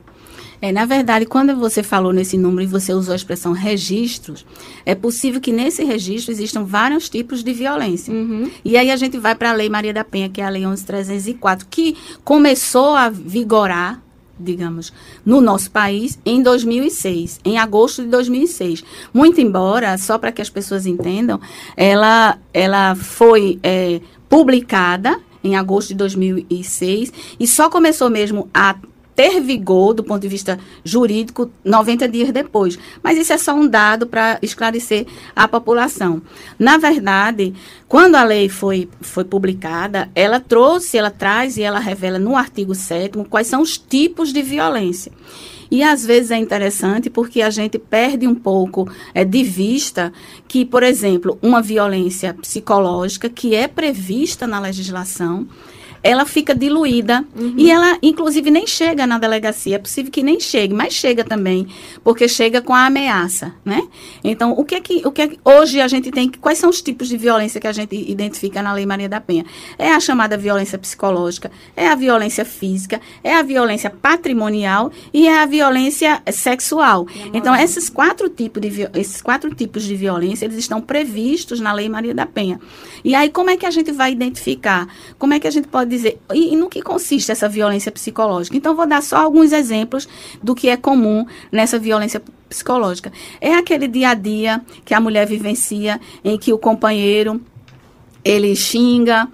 É, 0.63 0.71
na 0.71 0.85
verdade, 0.85 1.25
quando 1.25 1.57
você 1.57 1.83
falou 1.83 2.13
nesse 2.13 2.37
número 2.37 2.63
e 2.63 2.65
você 2.65 2.93
usou 2.93 3.11
a 3.11 3.17
expressão 3.17 3.51
registros, 3.51 4.45
é 4.85 4.95
possível 4.95 5.41
que 5.41 5.51
nesse 5.51 5.83
registro 5.83 6.31
existam 6.31 6.63
vários 6.63 7.09
tipos 7.09 7.43
de 7.43 7.51
violência. 7.51 8.13
Uhum. 8.13 8.49
E 8.63 8.77
aí 8.77 8.89
a 8.89 8.95
gente 8.95 9.17
vai 9.17 9.35
para 9.35 9.49
a 9.49 9.53
Lei 9.53 9.67
Maria 9.67 9.93
da 9.93 10.05
Penha, 10.05 10.29
que 10.29 10.39
é 10.39 10.45
a 10.45 10.49
Lei 10.49 10.61
11.304, 10.61 11.65
que 11.69 11.97
começou 12.23 12.95
a 12.95 13.09
vigorar 13.09 14.01
digamos, 14.39 14.91
no 15.25 15.41
nosso 15.41 15.69
país 15.69 16.17
em 16.25 16.41
2006, 16.41 17.41
em 17.43 17.57
agosto 17.57 18.01
de 18.01 18.07
2006. 18.07 18.83
Muito 19.13 19.41
embora, 19.41 19.97
só 19.97 20.17
para 20.17 20.31
que 20.31 20.41
as 20.41 20.49
pessoas 20.49 20.85
entendam, 20.85 21.41
ela, 21.75 22.37
ela 22.53 22.95
foi 22.95 23.59
é, 23.61 23.99
publicada 24.29 25.19
em 25.43 25.55
agosto 25.57 25.89
de 25.89 25.95
2006 25.95 27.11
e 27.39 27.45
só 27.45 27.69
começou 27.69 28.09
mesmo 28.09 28.49
a 28.53 28.75
ter 29.15 29.39
vigor 29.41 29.93
do 29.93 30.03
ponto 30.03 30.21
de 30.21 30.27
vista 30.27 30.59
jurídico 30.83 31.51
90 31.63 32.07
dias 32.07 32.31
depois. 32.31 32.77
Mas 33.01 33.17
isso 33.17 33.33
é 33.33 33.37
só 33.37 33.53
um 33.53 33.67
dado 33.67 34.07
para 34.07 34.39
esclarecer 34.41 35.05
a 35.35 35.47
população. 35.47 36.21
Na 36.57 36.77
verdade, 36.77 37.53
quando 37.87 38.15
a 38.15 38.23
lei 38.23 38.49
foi, 38.49 38.89
foi 39.01 39.23
publicada, 39.23 40.09
ela 40.15 40.39
trouxe, 40.39 40.97
ela 40.97 41.11
traz 41.11 41.57
e 41.57 41.61
ela 41.61 41.79
revela 41.79 42.17
no 42.17 42.35
artigo 42.35 42.73
7 42.73 43.17
quais 43.29 43.47
são 43.47 43.61
os 43.61 43.77
tipos 43.77 44.33
de 44.33 44.41
violência. 44.41 45.11
E 45.73 45.81
às 45.81 46.05
vezes 46.05 46.29
é 46.29 46.37
interessante 46.37 47.09
porque 47.09 47.41
a 47.41 47.49
gente 47.49 47.79
perde 47.79 48.27
um 48.27 48.35
pouco 48.35 48.87
é, 49.11 49.25
de 49.25 49.43
vista 49.43 50.13
que, 50.47 50.63
por 50.63 50.83
exemplo, 50.83 51.39
uma 51.41 51.63
violência 51.63 52.31
psicológica 52.35 53.27
que 53.27 53.55
é 53.55 53.67
prevista 53.67 54.45
na 54.45 54.59
legislação, 54.59 55.47
ela 56.03 56.25
fica 56.25 56.53
diluída 56.53 57.23
uhum. 57.33 57.55
e 57.57 57.71
ela, 57.71 57.97
inclusive, 58.03 58.51
nem 58.51 58.67
chega 58.67 59.07
na 59.07 59.17
delegacia. 59.17 59.77
É 59.77 59.79
possível 59.79 60.11
que 60.11 60.21
nem 60.21 60.37
chegue, 60.37 60.73
mas 60.73 60.93
chega 60.93 61.23
também, 61.23 61.65
porque 62.03 62.27
chega 62.27 62.61
com 62.61 62.73
a 62.73 62.85
ameaça, 62.85 63.53
né? 63.63 63.81
Então, 64.21 64.51
o 64.51 64.65
que 64.65 64.75
é 64.75 64.81
que, 64.81 65.07
o 65.07 65.11
que, 65.11 65.21
é 65.21 65.27
que 65.29 65.39
hoje 65.45 65.79
a 65.79 65.87
gente 65.87 66.11
tem? 66.11 66.29
Quais 66.29 66.57
são 66.57 66.69
os 66.69 66.81
tipos 66.81 67.07
de 67.07 67.15
violência 67.15 67.61
que 67.61 67.67
a 67.67 67.71
gente 67.71 67.95
identifica 67.95 68.61
na 68.61 68.73
Lei 68.73 68.85
Maria 68.85 69.07
da 69.07 69.21
Penha? 69.21 69.45
É 69.79 69.93
a 69.93 69.99
chamada 69.99 70.37
violência 70.37 70.77
psicológica, 70.77 71.49
é 71.75 71.87
a 71.87 71.95
violência 71.95 72.43
física, 72.43 72.99
é 73.23 73.33
a 73.33 73.41
violência 73.41 73.89
patrimonial 73.89 74.91
e 75.13 75.27
é 75.27 75.39
a 75.39 75.45
violência 75.45 76.21
sexual. 76.33 77.07
Então, 77.33 77.55
esses 77.55 77.89
quatro 77.89 78.27
tipos 78.27 78.61
de 78.61 78.89
esses 78.95 79.21
quatro 79.21 79.55
tipos 79.55 79.83
de 79.83 79.95
violência, 79.95 80.45
eles 80.45 80.57
estão 80.57 80.81
previstos 80.81 81.61
na 81.61 81.71
Lei 81.71 81.87
Maria 81.87 82.13
da 82.13 82.25
Penha. 82.25 82.59
E 83.05 83.15
aí, 83.15 83.29
como 83.29 83.49
é 83.49 83.55
que 83.55 83.65
a 83.65 83.71
gente 83.71 83.91
vai 83.91 84.11
identificar? 84.11 84.87
Como 85.17 85.33
é 85.33 85.39
que 85.39 85.47
a 85.47 85.51
gente 85.51 85.67
pode 85.67 85.92
dizer, 85.95 86.19
e, 86.33 86.53
e 86.53 86.55
no 86.55 86.69
que 86.69 86.81
consiste 86.81 87.31
essa 87.31 87.47
violência 87.47 87.91
psicológica? 87.91 88.55
Então, 88.57 88.75
vou 88.75 88.87
dar 88.87 89.01
só 89.01 89.17
alguns 89.17 89.51
exemplos 89.51 90.07
do 90.41 90.55
que 90.55 90.69
é 90.69 90.77
comum 90.77 91.25
nessa 91.51 91.77
violência 91.79 92.21
psicológica. 92.49 93.11
É 93.41 93.55
aquele 93.55 93.87
dia 93.87 94.09
a 94.09 94.13
dia 94.13 94.61
que 94.85 94.93
a 94.93 94.99
mulher 94.99 95.27
vivencia 95.27 95.99
em 96.23 96.37
que 96.37 96.53
o 96.53 96.57
companheiro 96.57 97.41
ele 98.23 98.55
xinga, 98.55 99.27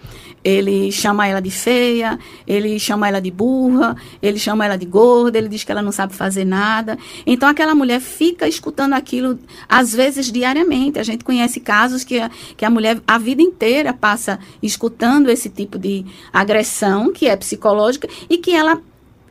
ele 0.44 0.92
chama 0.92 1.28
ela 1.28 1.42
de 1.42 1.52
feia, 1.52 2.18
ele 2.48 2.80
chama 2.80 3.08
ela 3.08 3.20
de 3.20 3.32
burra, 3.32 3.96
ele 4.22 4.40
chama 4.40 4.66
ela 4.66 4.78
de 4.78 4.86
gorda, 4.86 5.38
ele 5.38 5.48
diz 5.48 5.64
que 5.64 5.72
ela 5.72 5.82
não 5.82 5.92
sabe 5.92 6.14
fazer 6.14 6.46
nada. 6.46 6.98
Então 7.26 7.48
aquela 7.48 7.76
mulher 7.76 8.00
fica 8.00 8.48
escutando 8.48 8.94
aquilo, 8.94 9.40
às 9.68 9.94
vezes 9.94 10.32
diariamente. 10.32 11.00
A 11.00 11.04
gente 11.04 11.24
conhece 11.24 11.60
casos 11.60 12.04
que 12.04 12.20
a, 12.20 12.30
que 12.56 12.66
a 12.66 12.70
mulher 12.70 13.02
a 13.08 13.18
vida 13.18 13.42
inteira 13.42 13.94
passa 13.94 14.40
escutando 14.62 15.30
esse 15.30 15.50
tipo 15.50 15.78
de 15.78 16.06
agressão, 16.32 17.12
que 17.12 17.28
é 17.28 17.36
psicológica, 17.36 18.08
e 18.30 18.38
que 18.38 18.52
ela 18.52 18.82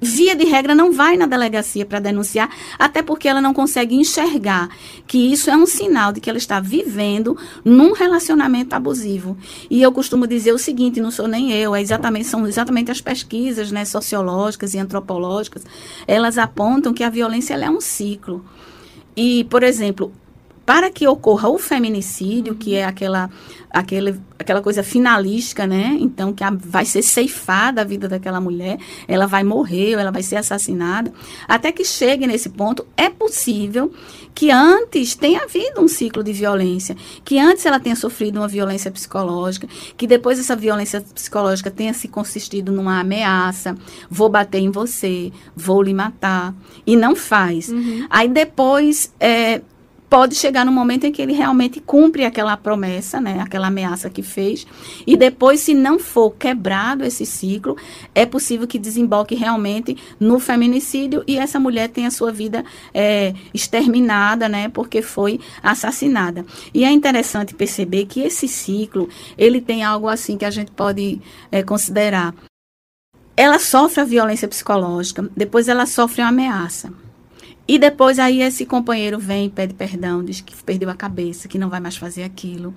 via 0.00 0.34
de 0.34 0.44
regra, 0.44 0.74
não 0.74 0.92
vai 0.92 1.16
na 1.16 1.26
delegacia 1.26 1.84
para 1.84 1.98
denunciar, 1.98 2.50
até 2.78 3.02
porque 3.02 3.28
ela 3.28 3.40
não 3.40 3.52
consegue 3.52 3.94
enxergar 3.94 4.68
que 5.06 5.32
isso 5.32 5.50
é 5.50 5.56
um 5.56 5.66
sinal 5.66 6.12
de 6.12 6.20
que 6.20 6.28
ela 6.28 6.38
está 6.38 6.60
vivendo 6.60 7.36
num 7.64 7.92
relacionamento 7.92 8.74
abusivo. 8.74 9.36
E 9.70 9.82
eu 9.82 9.92
costumo 9.92 10.26
dizer 10.26 10.52
o 10.52 10.58
seguinte, 10.58 11.00
não 11.00 11.10
sou 11.10 11.26
nem 11.26 11.52
eu, 11.52 11.74
é 11.74 11.80
exatamente, 11.80 12.26
são 12.26 12.46
exatamente 12.46 12.90
as 12.90 13.00
pesquisas 13.00 13.72
né, 13.72 13.84
sociológicas 13.84 14.74
e 14.74 14.78
antropológicas, 14.78 15.64
elas 16.06 16.38
apontam 16.38 16.92
que 16.92 17.04
a 17.04 17.10
violência 17.10 17.54
é 17.54 17.70
um 17.70 17.80
ciclo. 17.80 18.44
E, 19.16 19.44
por 19.44 19.62
exemplo, 19.62 20.12
para 20.68 20.90
que 20.90 21.08
ocorra 21.08 21.48
o 21.48 21.56
feminicídio, 21.56 22.54
que 22.54 22.74
é 22.74 22.84
aquela, 22.84 23.30
aquele, 23.70 24.20
aquela 24.38 24.60
coisa 24.60 24.82
finalística, 24.82 25.66
né? 25.66 25.96
Então, 25.98 26.30
que 26.30 26.44
a, 26.44 26.50
vai 26.50 26.84
ser 26.84 27.00
ceifada 27.00 27.80
a 27.80 27.84
vida 27.84 28.06
daquela 28.06 28.38
mulher, 28.38 28.78
ela 29.08 29.24
vai 29.24 29.42
morrer, 29.42 29.94
ou 29.94 30.00
ela 30.02 30.10
vai 30.10 30.22
ser 30.22 30.36
assassinada. 30.36 31.10
Até 31.48 31.72
que 31.72 31.86
chegue 31.86 32.26
nesse 32.26 32.50
ponto, 32.50 32.86
é 32.98 33.08
possível 33.08 33.90
que 34.34 34.50
antes 34.50 35.14
tenha 35.14 35.44
havido 35.44 35.80
um 35.80 35.88
ciclo 35.88 36.22
de 36.22 36.34
violência, 36.34 36.94
que 37.24 37.38
antes 37.38 37.64
ela 37.64 37.80
tenha 37.80 37.96
sofrido 37.96 38.36
uma 38.38 38.46
violência 38.46 38.90
psicológica, 38.90 39.66
que 39.96 40.06
depois 40.06 40.38
essa 40.38 40.54
violência 40.54 41.00
psicológica 41.00 41.70
tenha 41.70 41.94
se 41.94 42.08
consistido 42.08 42.70
numa 42.72 43.00
ameaça, 43.00 43.74
vou 44.10 44.28
bater 44.28 44.58
em 44.58 44.70
você, 44.70 45.32
vou 45.56 45.80
lhe 45.80 45.94
matar, 45.94 46.54
e 46.86 46.94
não 46.94 47.16
faz. 47.16 47.70
Uhum. 47.70 48.06
Aí 48.10 48.28
depois. 48.28 49.14
É, 49.18 49.62
pode 50.08 50.34
chegar 50.34 50.64
no 50.64 50.72
momento 50.72 51.04
em 51.04 51.12
que 51.12 51.20
ele 51.20 51.32
realmente 51.32 51.80
cumpre 51.80 52.24
aquela 52.24 52.56
promessa, 52.56 53.20
né, 53.20 53.40
aquela 53.40 53.66
ameaça 53.66 54.08
que 54.08 54.22
fez, 54.22 54.66
e 55.06 55.16
depois, 55.16 55.60
se 55.60 55.74
não 55.74 55.98
for 55.98 56.30
quebrado 56.30 57.04
esse 57.04 57.26
ciclo, 57.26 57.76
é 58.14 58.24
possível 58.24 58.66
que 58.66 58.78
desemboque 58.78 59.34
realmente 59.34 59.96
no 60.18 60.38
feminicídio 60.38 61.22
e 61.26 61.38
essa 61.38 61.60
mulher 61.60 61.88
tenha 61.88 62.10
sua 62.10 62.32
vida 62.32 62.64
é, 62.94 63.34
exterminada, 63.52 64.48
né, 64.48 64.68
porque 64.68 65.02
foi 65.02 65.40
assassinada. 65.62 66.44
E 66.72 66.84
é 66.84 66.90
interessante 66.90 67.54
perceber 67.54 68.06
que 68.06 68.20
esse 68.20 68.48
ciclo, 68.48 69.08
ele 69.36 69.60
tem 69.60 69.84
algo 69.84 70.08
assim 70.08 70.38
que 70.38 70.44
a 70.44 70.50
gente 70.50 70.70
pode 70.70 71.20
é, 71.52 71.62
considerar. 71.62 72.34
Ela 73.36 73.58
sofre 73.58 74.00
a 74.00 74.04
violência 74.04 74.48
psicológica, 74.48 75.28
depois 75.36 75.68
ela 75.68 75.86
sofre 75.86 76.22
uma 76.22 76.28
ameaça. 76.28 76.92
E 77.68 77.78
depois 77.78 78.18
aí 78.18 78.40
esse 78.40 78.64
companheiro 78.64 79.18
vem, 79.18 79.50
pede 79.50 79.74
perdão, 79.74 80.24
diz 80.24 80.40
que 80.40 80.56
perdeu 80.64 80.88
a 80.88 80.94
cabeça, 80.94 81.46
que 81.46 81.58
não 81.58 81.68
vai 81.68 81.80
mais 81.80 81.98
fazer 81.98 82.22
aquilo, 82.22 82.74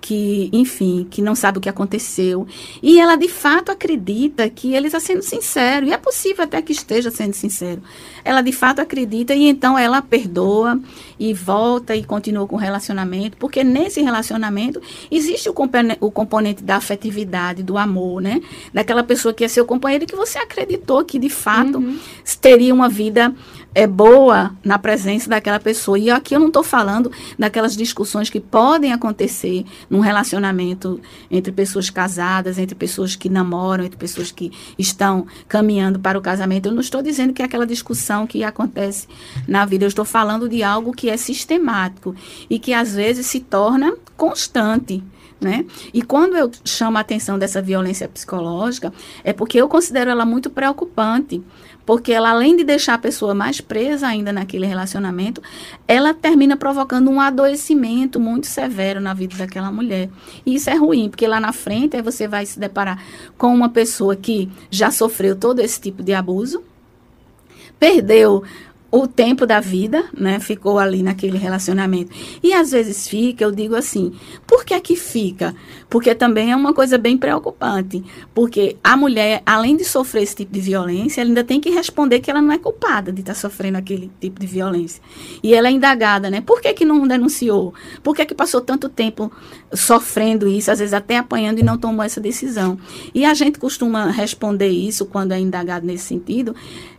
que, 0.00 0.48
enfim, 0.52 1.04
que 1.10 1.20
não 1.20 1.34
sabe 1.34 1.58
o 1.58 1.60
que 1.60 1.68
aconteceu. 1.68 2.46
E 2.80 3.00
ela 3.00 3.16
de 3.16 3.26
fato 3.26 3.72
acredita 3.72 4.48
que 4.48 4.74
ele 4.74 4.86
está 4.86 5.00
sendo 5.00 5.22
sincero, 5.22 5.86
e 5.86 5.92
é 5.92 5.98
possível 5.98 6.44
até 6.44 6.62
que 6.62 6.70
esteja 6.70 7.10
sendo 7.10 7.34
sincero. 7.34 7.82
Ela 8.24 8.40
de 8.40 8.52
fato 8.52 8.80
acredita 8.80 9.34
e 9.34 9.48
então 9.48 9.76
ela 9.76 10.00
perdoa 10.00 10.80
e 11.18 11.34
volta 11.34 11.96
e 11.96 12.04
continua 12.04 12.46
com 12.46 12.54
o 12.54 12.60
relacionamento, 12.60 13.36
porque 13.38 13.64
nesse 13.64 14.00
relacionamento 14.02 14.80
existe 15.10 15.48
o, 15.48 15.52
componente, 15.52 15.98
o 16.00 16.12
componente 16.12 16.62
da 16.62 16.76
afetividade, 16.76 17.64
do 17.64 17.76
amor, 17.76 18.22
né? 18.22 18.40
Daquela 18.72 19.02
pessoa 19.02 19.34
que 19.34 19.42
é 19.42 19.48
seu 19.48 19.66
companheiro 19.66 20.04
e 20.04 20.06
que 20.06 20.14
você 20.14 20.38
acreditou 20.38 21.04
que 21.04 21.18
de 21.18 21.28
fato 21.28 21.78
uhum. 21.78 21.98
teria 22.40 22.72
uma 22.72 22.88
vida 22.88 23.34
é 23.78 23.86
boa 23.86 24.50
na 24.64 24.76
presença 24.76 25.30
daquela 25.30 25.60
pessoa. 25.60 25.96
E 25.96 26.10
aqui 26.10 26.34
eu 26.34 26.40
não 26.40 26.48
estou 26.48 26.64
falando 26.64 27.12
daquelas 27.38 27.76
discussões 27.76 28.28
que 28.28 28.40
podem 28.40 28.92
acontecer 28.92 29.64
num 29.88 30.00
relacionamento 30.00 31.00
entre 31.30 31.52
pessoas 31.52 31.88
casadas, 31.88 32.58
entre 32.58 32.74
pessoas 32.74 33.14
que 33.14 33.28
namoram, 33.28 33.84
entre 33.84 33.96
pessoas 33.96 34.32
que 34.32 34.50
estão 34.76 35.28
caminhando 35.46 36.00
para 36.00 36.18
o 36.18 36.20
casamento. 36.20 36.66
Eu 36.66 36.72
não 36.72 36.80
estou 36.80 37.00
dizendo 37.00 37.32
que 37.32 37.40
é 37.40 37.44
aquela 37.44 37.64
discussão 37.64 38.26
que 38.26 38.42
acontece 38.42 39.06
na 39.46 39.64
vida. 39.64 39.84
Eu 39.84 39.88
estou 39.88 40.04
falando 40.04 40.48
de 40.48 40.60
algo 40.60 40.92
que 40.92 41.08
é 41.08 41.16
sistemático 41.16 42.16
e 42.50 42.58
que 42.58 42.72
às 42.72 42.96
vezes 42.96 43.26
se 43.26 43.38
torna 43.38 43.94
constante. 44.16 45.04
Né? 45.40 45.64
E 45.94 46.02
quando 46.02 46.36
eu 46.36 46.50
chamo 46.64 46.98
a 46.98 47.00
atenção 47.00 47.38
dessa 47.38 47.62
violência 47.62 48.08
psicológica, 48.08 48.92
é 49.22 49.32
porque 49.32 49.56
eu 49.56 49.68
considero 49.68 50.10
ela 50.10 50.24
muito 50.24 50.50
preocupante, 50.50 51.40
porque 51.88 52.12
ela, 52.12 52.28
além 52.32 52.54
de 52.54 52.64
deixar 52.64 52.92
a 52.92 52.98
pessoa 52.98 53.34
mais 53.34 53.62
presa 53.62 54.06
ainda 54.06 54.30
naquele 54.30 54.66
relacionamento, 54.66 55.42
ela 55.86 56.12
termina 56.12 56.54
provocando 56.54 57.10
um 57.10 57.18
adoecimento 57.18 58.20
muito 58.20 58.46
severo 58.46 59.00
na 59.00 59.14
vida 59.14 59.34
daquela 59.38 59.72
mulher. 59.72 60.10
E 60.44 60.54
isso 60.54 60.68
é 60.68 60.74
ruim, 60.74 61.08
porque 61.08 61.26
lá 61.26 61.40
na 61.40 61.50
frente 61.50 61.96
aí 61.96 62.02
você 62.02 62.28
vai 62.28 62.44
se 62.44 62.60
deparar 62.60 63.02
com 63.38 63.54
uma 63.54 63.70
pessoa 63.70 64.14
que 64.14 64.50
já 64.70 64.90
sofreu 64.90 65.34
todo 65.34 65.60
esse 65.60 65.80
tipo 65.80 66.02
de 66.02 66.12
abuso, 66.12 66.62
perdeu 67.78 68.44
o 68.90 69.06
tempo 69.06 69.46
da 69.46 69.60
vida, 69.60 70.04
né, 70.16 70.40
ficou 70.40 70.78
ali 70.78 71.02
naquele 71.02 71.36
relacionamento. 71.36 72.10
E 72.42 72.54
às 72.54 72.70
vezes 72.70 73.06
fica, 73.06 73.44
eu 73.44 73.52
digo 73.52 73.74
assim, 73.74 74.12
por 74.46 74.64
que 74.64 74.72
é 74.72 74.80
que 74.80 74.96
fica? 74.96 75.54
Porque 75.90 76.14
também 76.14 76.52
é 76.52 76.56
uma 76.56 76.72
coisa 76.72 76.96
bem 76.96 77.16
preocupante, 77.18 78.02
porque 78.34 78.76
a 78.82 78.96
mulher, 78.96 79.42
além 79.44 79.76
de 79.76 79.84
sofrer 79.84 80.22
esse 80.22 80.36
tipo 80.36 80.52
de 80.52 80.60
violência, 80.60 81.20
ela 81.20 81.28
ainda 81.28 81.44
tem 81.44 81.60
que 81.60 81.68
responder 81.68 82.20
que 82.20 82.30
ela 82.30 82.40
não 82.40 82.50
é 82.50 82.58
culpada 82.58 83.12
de 83.12 83.20
estar 83.20 83.34
tá 83.34 83.38
sofrendo 83.38 83.76
aquele 83.76 84.10
tipo 84.20 84.40
de 84.40 84.46
violência. 84.46 85.02
E 85.42 85.54
ela 85.54 85.68
é 85.68 85.70
indagada, 85.70 86.30
né? 86.30 86.40
Por 86.40 86.62
que 86.62 86.72
que 86.72 86.84
não 86.84 87.06
denunciou? 87.06 87.74
Por 88.02 88.16
que 88.16 88.24
que 88.24 88.34
passou 88.34 88.60
tanto 88.62 88.88
tempo 88.88 89.30
sofrendo 89.72 90.48
isso, 90.48 90.70
às 90.70 90.78
vezes 90.78 90.94
até 90.94 91.18
apanhando 91.18 91.58
e 91.58 91.62
não 91.62 91.76
tomou 91.76 92.02
essa 92.02 92.20
decisão? 92.20 92.78
E 93.14 93.26
a 93.26 93.34
gente 93.34 93.58
costuma 93.58 94.10
responder 94.10 94.68
isso 94.68 95.04
quando 95.04 95.32
é 95.32 95.38
indagado 95.38 95.86
nesse 95.86 96.04
sentido, 96.04 96.56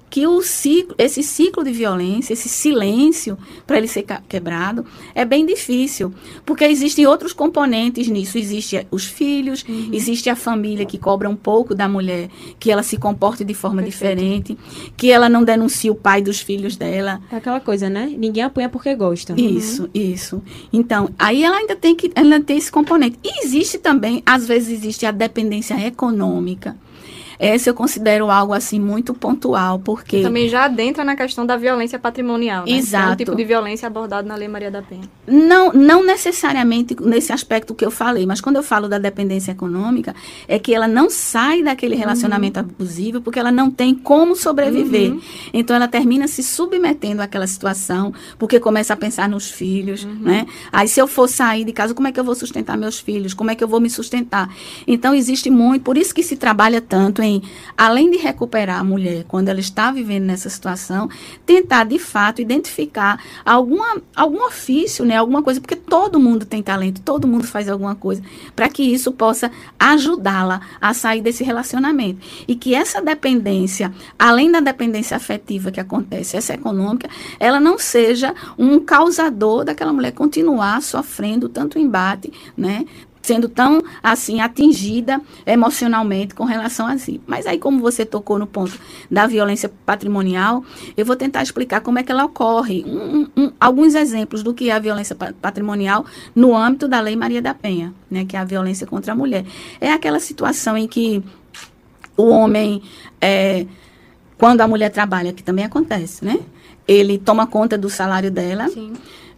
que 0.09 0.25
o 0.25 0.41
ciclo, 0.41 0.95
esse 0.97 1.21
ciclo 1.21 1.63
de 1.63 1.71
violência, 1.71 2.33
esse 2.33 2.49
silêncio 2.49 3.37
para 3.67 3.77
ele 3.77 3.87
ser 3.87 4.05
quebrado, 4.27 4.85
é 5.13 5.23
bem 5.23 5.45
difícil, 5.45 6.13
porque 6.45 6.65
existem 6.65 7.05
outros 7.05 7.31
componentes 7.31 8.07
nisso. 8.07 8.37
Existe 8.37 8.87
os 8.89 9.05
filhos, 9.05 9.63
uhum. 9.67 9.89
existe 9.93 10.29
a 10.29 10.35
família 10.35 10.85
que 10.85 10.97
cobra 10.97 11.29
um 11.29 11.35
pouco 11.35 11.75
da 11.75 11.87
mulher, 11.87 12.29
que 12.59 12.71
ela 12.71 12.83
se 12.83 12.97
comporte 12.97 13.43
de 13.43 13.53
forma 13.53 13.81
Perfeito. 13.81 13.93
diferente, 13.93 14.57
que 14.97 15.11
ela 15.11 15.29
não 15.29 15.43
denuncie 15.43 15.89
o 15.89 15.95
pai 15.95 16.21
dos 16.21 16.39
filhos 16.39 16.75
dela. 16.75 17.21
É 17.31 17.35
aquela 17.35 17.59
coisa, 17.59 17.89
né? 17.89 18.13
Ninguém 18.17 18.43
apanha 18.43 18.69
porque 18.69 18.95
gosta. 18.95 19.33
Isso, 19.39 19.83
uhum. 19.83 19.89
isso. 19.93 20.43
Então, 20.73 21.09
aí 21.17 21.43
ela 21.43 21.57
ainda 21.57 21.75
tem 21.75 21.95
que 21.95 22.11
ela 22.15 22.39
tem 22.39 22.57
esse 22.57 22.71
componente. 22.71 23.19
E 23.23 23.45
existe 23.45 23.77
também, 23.77 24.23
às 24.25 24.47
vezes 24.47 24.79
existe 24.79 25.05
a 25.05 25.11
dependência 25.11 25.75
econômica 25.85 26.75
essa 27.39 27.69
eu 27.69 27.73
considero 27.73 28.29
algo 28.29 28.51
assim 28.51 28.77
muito 28.77 29.13
pontual, 29.13 29.79
porque. 29.79 30.21
Também 30.21 30.49
já 30.49 30.65
adentra 30.65 31.05
na 31.05 31.15
questão 31.15 31.45
da 31.45 31.55
violência 31.55 31.97
patrimonial, 31.97 32.65
né? 32.65 32.73
Exato. 32.73 33.05
Que 33.05 33.09
é 33.09 33.13
um 33.13 33.15
tipo 33.15 33.35
de 33.37 33.45
violência 33.45 33.87
abordado 33.87 34.27
na 34.27 34.35
Lei 34.35 34.49
Maria 34.49 34.69
da 34.69 34.81
Penha. 34.81 35.03
Não, 35.25 35.71
não 35.71 36.03
necessariamente 36.03 36.97
nesse 36.99 37.31
aspecto 37.31 37.73
que 37.73 37.85
eu 37.85 37.89
falei, 37.89 38.25
mas 38.25 38.41
quando 38.41 38.57
eu 38.57 38.63
falo 38.63 38.89
da 38.89 38.97
dependência 38.97 39.53
econômica, 39.53 40.13
é 40.49 40.59
que 40.59 40.75
ela 40.75 40.85
não 40.85 41.09
sai 41.09 41.63
daquele 41.63 41.93
uhum. 41.93 42.01
relacionamento 42.01 42.59
uhum. 42.59 42.65
abusivo 42.65 43.21
porque 43.21 43.39
ela 43.39 43.53
não 43.53 43.71
tem 43.71 43.95
como 43.95 44.35
sobreviver. 44.35 45.13
Uhum. 45.13 45.21
Então 45.53 45.73
ela 45.73 45.87
termina 45.87 46.27
se 46.27 46.43
submetendo 46.43 47.21
àquela 47.21 47.47
situação, 47.47 48.13
porque 48.37 48.59
começa 48.59 48.93
a 48.93 48.97
pensar 48.97 49.29
nos 49.29 49.49
filhos, 49.49 50.03
uhum. 50.03 50.17
né? 50.19 50.45
Aí 50.73 50.89
se 50.89 50.99
eu 50.99 51.07
for 51.07 51.29
sair 51.29 51.63
de 51.63 51.71
casa, 51.71 51.93
como 51.93 52.09
é 52.09 52.11
que 52.11 52.19
eu 52.19 52.23
vou 52.25 52.35
sustentar 52.35 52.77
meus 52.77 52.99
filhos? 52.99 53.33
Como 53.33 53.49
é 53.49 53.55
que 53.55 53.63
eu 53.63 53.67
vou 53.67 53.79
me 53.79 53.89
sustentar? 53.89 54.53
Então 54.85 55.15
existe 55.15 55.49
muito, 55.49 55.83
por 55.83 55.97
isso 55.97 56.13
que 56.13 56.21
se 56.21 56.35
trabalha 56.35 56.81
tanto 56.81 57.21
em 57.21 57.28
além 57.77 58.09
de 58.09 58.17
recuperar 58.17 58.79
a 58.79 58.83
mulher 58.83 59.25
quando 59.27 59.49
ela 59.49 59.59
está 59.59 59.91
vivendo 59.91 60.25
nessa 60.25 60.49
situação, 60.49 61.09
tentar 61.45 61.83
de 61.83 61.99
fato 61.99 62.41
identificar 62.41 63.21
alguma, 63.45 64.01
algum 64.15 64.45
ofício, 64.45 65.05
né, 65.05 65.17
alguma 65.17 65.43
coisa, 65.43 65.59
porque 65.59 65.75
todo 65.75 66.19
mundo 66.19 66.45
tem 66.45 66.63
talento, 66.63 67.01
todo 67.01 67.27
mundo 67.27 67.45
faz 67.45 67.69
alguma 67.69 67.95
coisa, 67.95 68.21
para 68.55 68.69
que 68.69 68.83
isso 68.83 69.11
possa 69.11 69.51
ajudá-la 69.77 70.61
a 70.79 70.93
sair 70.93 71.21
desse 71.21 71.43
relacionamento. 71.43 72.21
E 72.47 72.55
que 72.55 72.73
essa 72.73 73.01
dependência, 73.01 73.93
além 74.17 74.51
da 74.51 74.59
dependência 74.59 75.17
afetiva 75.17 75.71
que 75.71 75.79
acontece, 75.79 76.37
essa 76.37 76.53
econômica, 76.53 77.09
ela 77.39 77.59
não 77.59 77.77
seja 77.77 78.33
um 78.57 78.79
causador 78.79 79.63
daquela 79.63 79.93
mulher 79.93 80.11
continuar 80.11 80.81
sofrendo 80.81 81.49
tanto 81.49 81.77
embate, 81.77 82.31
né, 82.55 82.85
sendo 83.21 83.49
tão 83.49 83.81
assim 84.01 84.41
atingida 84.41 85.21
emocionalmente 85.45 86.33
com 86.33 86.45
relação 86.45 86.87
a 86.87 86.97
si. 86.97 87.21
Mas 87.27 87.45
aí 87.45 87.57
como 87.57 87.79
você 87.79 88.05
tocou 88.05 88.39
no 88.39 88.47
ponto 88.47 88.79
da 89.09 89.27
violência 89.27 89.71
patrimonial, 89.85 90.63
eu 90.95 91.05
vou 91.05 91.15
tentar 91.15 91.43
explicar 91.43 91.81
como 91.81 91.99
é 91.99 92.03
que 92.03 92.11
ela 92.11 92.25
ocorre, 92.25 92.83
um, 92.85 93.27
um, 93.35 93.51
alguns 93.59 93.95
exemplos 93.95 94.43
do 94.43 94.53
que 94.53 94.69
é 94.69 94.73
a 94.73 94.79
violência 94.79 95.15
patrimonial 95.15 96.05
no 96.33 96.55
âmbito 96.55 96.87
da 96.87 96.99
Lei 96.99 97.15
Maria 97.15 97.41
da 97.41 97.53
Penha, 97.53 97.93
né, 98.09 98.25
que 98.25 98.35
é 98.35 98.39
a 98.39 98.45
violência 98.45 98.87
contra 98.87 99.13
a 99.13 99.15
mulher. 99.15 99.45
É 99.79 99.91
aquela 99.91 100.19
situação 100.19 100.77
em 100.77 100.87
que 100.87 101.23
o 102.15 102.29
homem 102.29 102.81
é, 103.21 103.65
quando 104.37 104.61
a 104.61 104.67
mulher 104.67 104.89
trabalha, 104.89 105.33
que 105.33 105.43
também 105.43 105.65
acontece, 105.65 106.23
né? 106.23 106.39
Ele 106.87 107.17
toma 107.17 107.45
conta 107.45 107.77
do 107.77 107.89
salário 107.89 108.31
dela. 108.31 108.67
Sim 108.69 108.93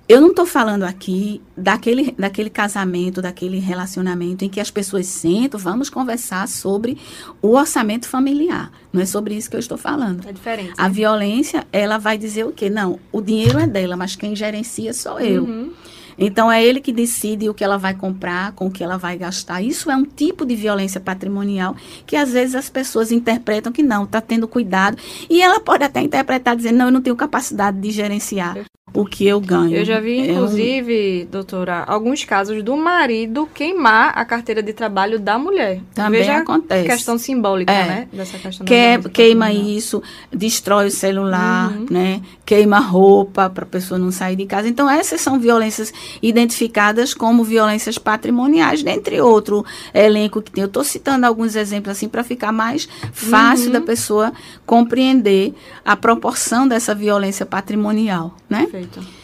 eu 0.08 0.20
não 0.20 0.32
estou 0.32 0.46
falando 0.46 0.84
aqui 0.84 1.42
daquele, 1.56 2.12
daquele 2.12 2.50
casamento, 2.50 3.22
daquele 3.22 3.60
relacionamento 3.60 4.44
em 4.44 4.50
que 4.50 4.60
as 4.60 4.70
pessoas 4.70 5.06
sentam, 5.06 5.60
vamos 5.60 5.90
conversar 5.90 6.48
sobre 6.48 6.98
o 7.42 7.56
orçamento 7.56 8.10
familiar. 8.10 8.72
Não 8.92 9.02
é 9.02 9.06
sobre 9.06 9.36
isso 9.36 9.50
que 9.50 9.56
eu 9.56 9.60
estou 9.60 9.78
falando. 9.78 10.28
É 10.28 10.34
diferente. 10.34 10.74
A 10.78 10.84
né? 10.84 10.90
violência, 10.90 11.66
ela 11.72 11.98
vai 11.98 12.18
dizer 12.18 12.46
o 12.46 12.52
quê? 12.52 12.70
Não, 12.70 13.00
o 13.12 13.22
dinheiro 13.22 13.58
é 13.58 13.66
dela, 13.66 13.96
mas 13.96 14.16
quem 14.16 14.36
gerencia 14.36 14.94
sou 14.94 15.20
eu. 15.20 15.44
Uhum. 15.44 15.72
Então 16.18 16.52
é 16.52 16.64
ele 16.64 16.82
que 16.82 16.92
decide 16.92 17.50
o 17.50 17.54
que 17.54 17.64
ela 17.64 17.78
vai 17.78 17.94
comprar, 17.94 18.52
com 18.52 18.68
o 18.68 18.72
que 18.72 18.84
ela 18.84 18.98
vai 18.98 19.18
gastar. 19.18 19.62
Isso 19.62 19.90
é 19.90 19.96
um 19.96 20.04
tipo 20.04 20.46
de 20.46 20.56
violência 20.56 21.00
patrimonial 21.00 21.76
que 22.06 22.16
às 22.16 22.32
vezes 22.32 22.54
as 22.54 22.70
pessoas 22.70 23.12
interpretam 23.12 23.72
que 23.72 23.82
não, 23.82 24.04
está 24.04 24.20
tendo 24.20 24.48
cuidado. 24.48 24.98
E 25.30 25.42
ela 25.42 25.60
pode 25.60 25.84
até 25.84 26.02
interpretar 26.02 26.56
dizendo, 26.56 26.78
não, 26.78 26.86
eu 26.88 26.92
não 26.92 27.02
tenho 27.02 27.16
capacidade 27.16 27.80
de 27.80 27.92
gerenciar 27.92 28.58
o 28.94 29.06
que 29.06 29.26
eu 29.26 29.40
ganho. 29.40 29.76
Eu 29.76 29.86
já 29.86 30.00
vi, 30.00 30.20
inclusive, 30.20 31.22
é 31.22 31.26
um... 31.26 31.28
doutora, 31.30 31.84
alguns 31.88 32.26
casos 32.26 32.62
do 32.62 32.76
marido 32.76 33.50
queimar 33.54 34.12
a 34.18 34.26
carteira 34.26 34.62
de 34.62 34.74
trabalho 34.74 35.18
da 35.18 35.38
mulher. 35.38 35.82
Também 35.94 36.22
Veja 36.22 36.38
acontece. 36.38 36.88
questão 36.88 37.18
simbólica, 37.18 37.72
é. 37.72 37.88
né? 37.88 38.08
Dessa 38.12 38.38
questão 38.38 38.66
que, 38.66 39.10
queima 39.10 39.52
isso, 39.52 40.04
destrói 40.32 40.88
o 40.88 40.92
celular, 40.92 41.72
uhum. 41.72 41.86
né? 41.90 42.22
Queima 42.46 42.80
roupa 42.80 43.50
para 43.50 43.64
a 43.64 43.68
pessoa 43.68 43.98
não 43.98 44.12
sair 44.12 44.36
de 44.36 44.46
casa. 44.46 44.68
Então, 44.68 44.90
essas 44.90 45.22
são 45.22 45.40
violências 45.40 45.94
identificadas 46.22 47.14
como 47.14 47.44
violências 47.44 47.98
patrimoniais, 47.98 48.84
dentre 48.84 49.22
outro 49.22 49.66
elenco 49.94 50.42
que 50.42 50.52
tem. 50.52 50.64
Eu 50.64 50.68
estou 50.68 50.84
citando 50.84 51.26
alguns 51.26 51.56
exemplos 51.56 51.92
assim 51.96 52.10
para 52.10 52.24
ficar 52.24 52.52
mais 52.52 52.90
fácil 53.14 53.68
uhum. 53.68 53.74
da 53.74 53.82
pessoa 53.82 54.34
compreender 54.66 55.54
a 55.86 55.96
proporção 55.96 56.68
dessa 56.68 56.94
violência 56.94 57.46
patrimonial, 57.46 58.36
né? 58.50 58.68
Perfeito. 58.72 59.21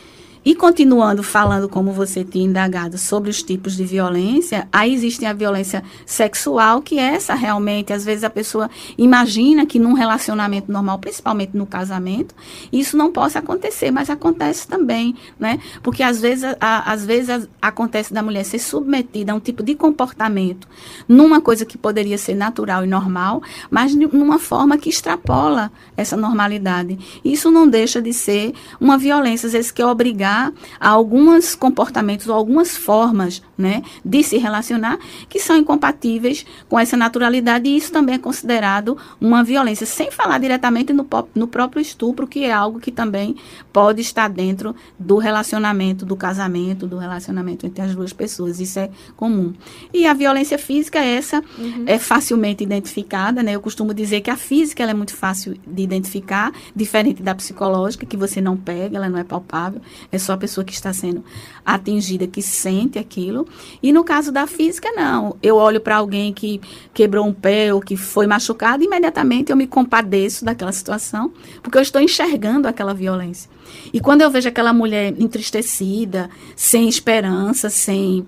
E 0.48 0.56
continuando 0.56 1.24
falando 1.24 1.68
como 1.68 1.92
você 1.92 2.24
tinha 2.24 2.46
indagado 2.46 2.98
sobre 2.98 3.30
os 3.30 3.44
tipos 3.44 3.76
de 3.76 3.84
violência, 3.84 4.66
aí 4.72 4.94
existe 4.94 5.26
a 5.26 5.34
violência 5.34 5.84
sexual, 6.06 6.82
que 6.82 6.98
é 6.98 7.16
essa 7.16 7.34
realmente, 7.34 7.92
às 7.92 8.06
vezes 8.06 8.24
a 8.24 8.30
pessoa 8.30 8.70
imagina 8.98 9.66
que 9.66 9.78
num 9.78 9.92
relacionamento 9.92 10.72
normal, 10.72 11.00
principalmente 11.00 11.52
no 11.54 11.66
casamento, 11.66 12.34
isso 12.72 12.96
não 12.96 13.12
possa 13.12 13.40
acontecer, 13.40 13.92
mas 13.92 14.10
acontece 14.10 14.66
também, 14.66 15.18
né? 15.38 15.60
Porque 15.84 16.02
às 16.02 16.22
vezes, 16.22 16.46
a, 16.62 16.94
às 16.94 17.06
vezes 17.06 17.50
acontece 17.62 18.14
da 18.14 18.24
mulher 18.24 18.46
ser 18.46 18.60
submetida 18.60 19.34
a 19.34 19.36
um 19.36 19.42
tipo 19.42 19.62
de 19.62 19.76
comportamento 19.76 20.66
numa 21.10 21.42
coisa 21.42 21.66
que 21.66 21.78
poderia 21.78 22.18
ser 22.18 22.36
natural 22.36 22.86
e 22.86 22.88
normal, 22.88 23.44
mas 23.70 23.94
numa 23.94 24.40
forma 24.40 24.78
que 24.78 24.88
extrapola 24.88 25.70
essa 25.98 26.16
normalidade. 26.16 26.98
Isso 27.22 27.52
não 27.52 27.68
deixa 27.68 28.02
de 28.02 28.14
ser 28.14 28.54
uma 28.80 28.98
violência, 28.98 29.48
às 29.48 29.52
vezes 29.52 29.72
que 29.72 29.82
é 29.82 29.86
obrigada 29.86 30.37
a 30.80 30.90
alguns 30.90 31.56
comportamentos 31.56 32.30
algumas 32.30 32.78
formas 32.78 33.42
né, 33.58 33.82
de 34.06 34.24
se 34.24 34.38
relacionar 34.38 35.00
que 35.28 35.40
são 35.40 35.58
incompatíveis 35.58 36.46
com 36.70 36.80
essa 36.80 36.96
naturalidade 36.96 37.68
e 37.68 37.76
isso 37.76 37.92
também 37.92 38.16
é 38.16 38.20
considerado 38.20 38.98
uma 39.20 39.44
violência, 39.44 39.86
sem 39.86 40.12
falar 40.12 40.38
diretamente 40.38 40.94
no, 40.94 41.08
no 41.34 41.48
próprio 41.48 41.82
estupro, 41.82 42.28
que 42.28 42.44
é 42.44 42.52
algo 42.52 42.80
que 42.80 42.92
também 42.92 43.36
pode 43.74 44.02
estar 44.02 44.28
dentro 44.28 44.76
do 45.00 45.18
relacionamento, 45.18 46.06
do 46.06 46.16
casamento, 46.16 46.88
do 46.88 46.98
relacionamento 46.98 47.66
entre 47.66 47.82
as 47.82 47.96
duas 47.96 48.14
pessoas. 48.14 48.60
Isso 48.60 48.80
é 48.80 48.90
comum. 49.16 49.54
E 49.94 50.06
a 50.06 50.14
violência 50.14 50.58
física, 50.58 51.00
essa 51.00 51.44
uhum. 51.58 51.84
é 51.86 51.98
facilmente 51.98 52.64
identificada, 52.64 53.42
né? 53.42 53.56
Eu 53.56 53.62
costumo 53.62 53.94
dizer 53.94 54.22
que 54.22 54.30
a 54.30 54.38
física 54.38 54.84
é 54.84 54.94
muito 54.94 55.16
fácil 55.16 55.58
de 55.66 55.82
identificar, 55.82 56.52
diferente 56.76 57.24
da 57.24 57.34
psicológica, 57.34 58.06
que 58.06 58.18
você 58.18 58.42
não 58.42 58.58
pega, 58.58 58.98
ela 58.98 59.10
não 59.10 59.18
é 59.18 59.24
palpável, 59.24 59.82
é 60.12 60.18
só 60.18 60.34
a 60.34 60.38
pessoa 60.38 60.64
que 60.64 60.74
está 60.74 60.94
sendo 60.94 61.24
atingida 61.66 62.28
que 62.28 62.42
sente 62.42 63.00
aquilo. 63.00 63.47
E 63.82 63.92
no 63.92 64.04
caso 64.04 64.32
da 64.32 64.48
física, 64.48 64.92
não. 64.92 65.36
Eu 65.42 65.56
olho 65.56 65.80
para 65.80 65.98
alguém 65.98 66.34
que 66.34 66.62
quebrou 66.94 67.26
um 67.26 67.34
pé 67.34 67.74
ou 67.74 67.82
que 67.82 67.96
foi 67.96 68.28
machucado, 68.28 68.84
imediatamente 68.84 69.52
eu 69.52 69.58
me 69.58 69.68
compadeço 69.68 70.46
daquela 70.46 70.72
situação, 70.72 71.32
porque 71.62 71.78
eu 71.78 71.82
estou 71.82 72.02
enxergando 72.02 72.68
aquela 72.68 72.94
violência. 72.94 73.50
E 73.94 74.00
quando 74.00 74.22
eu 74.22 74.32
vejo 74.32 74.48
aquela 74.48 74.74
mulher 74.74 75.14
entristecida, 75.20 76.30
sem 76.56 76.88
esperança, 76.88 77.70
sem 77.70 78.26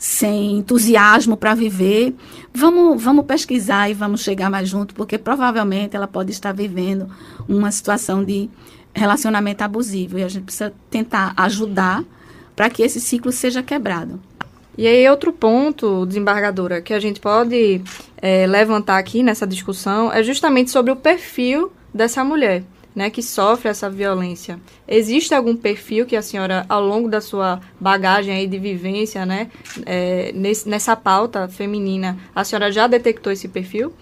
sem 0.00 0.56
entusiasmo 0.56 1.36
para 1.36 1.54
viver, 1.54 2.14
vamos, 2.54 3.02
vamos 3.02 3.26
pesquisar 3.26 3.90
e 3.90 3.92
vamos 3.92 4.22
chegar 4.22 4.48
mais 4.48 4.66
junto, 4.66 4.94
porque 4.94 5.18
provavelmente 5.18 5.94
ela 5.94 6.06
pode 6.06 6.30
estar 6.30 6.52
vivendo 6.52 7.06
uma 7.46 7.70
situação 7.70 8.24
de 8.24 8.48
relacionamento 8.94 9.62
abusivo 9.62 10.18
e 10.18 10.24
a 10.24 10.28
gente 10.28 10.44
precisa 10.44 10.72
tentar 10.88 11.34
ajudar 11.36 12.02
para 12.56 12.70
que 12.70 12.82
esse 12.82 12.98
ciclo 12.98 13.30
seja 13.30 13.62
quebrado. 13.62 14.18
E 14.80 14.86
aí, 14.86 15.06
outro 15.10 15.30
ponto, 15.30 16.06
desembargadora, 16.06 16.80
que 16.80 16.94
a 16.94 16.98
gente 16.98 17.20
pode 17.20 17.82
é, 18.16 18.46
levantar 18.46 18.96
aqui 18.96 19.22
nessa 19.22 19.46
discussão 19.46 20.10
é 20.10 20.22
justamente 20.22 20.70
sobre 20.70 20.90
o 20.90 20.96
perfil 20.96 21.70
dessa 21.92 22.24
mulher 22.24 22.62
né, 22.96 23.10
que 23.10 23.22
sofre 23.22 23.68
essa 23.68 23.90
violência. 23.90 24.58
Existe 24.88 25.34
algum 25.34 25.54
perfil 25.54 26.06
que 26.06 26.16
a 26.16 26.22
senhora, 26.22 26.64
ao 26.66 26.82
longo 26.82 27.10
da 27.10 27.20
sua 27.20 27.60
bagagem 27.78 28.34
aí 28.34 28.46
de 28.46 28.58
vivência, 28.58 29.26
né, 29.26 29.50
é, 29.84 30.32
nesse, 30.32 30.66
nessa 30.66 30.96
pauta 30.96 31.46
feminina, 31.46 32.16
a 32.34 32.42
senhora 32.42 32.72
já 32.72 32.86
detectou 32.86 33.30
esse 33.30 33.48
perfil? 33.48 33.92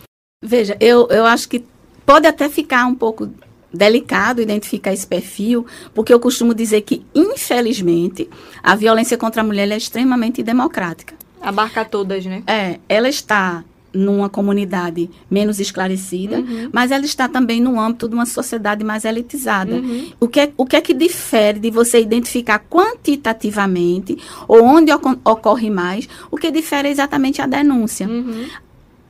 Veja, 0.40 0.76
eu, 0.78 1.08
eu 1.10 1.26
acho 1.26 1.48
que 1.48 1.64
pode 2.06 2.28
até 2.28 2.48
ficar 2.48 2.86
um 2.86 2.94
pouco 2.94 3.28
delicado 3.72 4.40
identificar 4.40 4.92
esse 4.92 5.06
perfil, 5.06 5.66
porque 5.94 6.12
eu 6.12 6.20
costumo 6.20 6.54
dizer 6.54 6.80
que, 6.82 7.04
infelizmente, 7.14 8.28
a 8.62 8.74
violência 8.74 9.16
contra 9.16 9.42
a 9.42 9.44
mulher 9.44 9.70
é 9.70 9.76
extremamente 9.76 10.42
democrática. 10.42 11.14
Abarca 11.40 11.84
todas, 11.84 12.24
né? 12.24 12.42
É, 12.46 12.78
ela 12.88 13.08
está 13.08 13.64
numa 13.92 14.28
comunidade 14.28 15.10
menos 15.30 15.58
esclarecida, 15.58 16.38
uhum. 16.38 16.68
mas 16.72 16.90
ela 16.90 17.04
está 17.04 17.28
também 17.28 17.60
no 17.60 17.80
âmbito 17.80 18.08
de 18.08 18.14
uma 18.14 18.26
sociedade 18.26 18.84
mais 18.84 19.04
elitizada. 19.04 19.76
Uhum. 19.76 20.12
O, 20.20 20.28
que 20.28 20.40
é, 20.40 20.52
o 20.56 20.66
que 20.66 20.76
é 20.76 20.80
que 20.80 20.92
difere 20.92 21.58
de 21.58 21.70
você 21.70 22.00
identificar 22.00 22.58
quantitativamente 22.70 24.18
ou 24.46 24.62
onde 24.62 24.92
ocorre 24.92 25.70
mais? 25.70 26.08
O 26.30 26.36
que 26.36 26.50
difere 26.50 26.88
é 26.88 26.90
exatamente 26.90 27.40
a 27.40 27.46
denúncia. 27.46 28.06
Uhum 28.06 28.46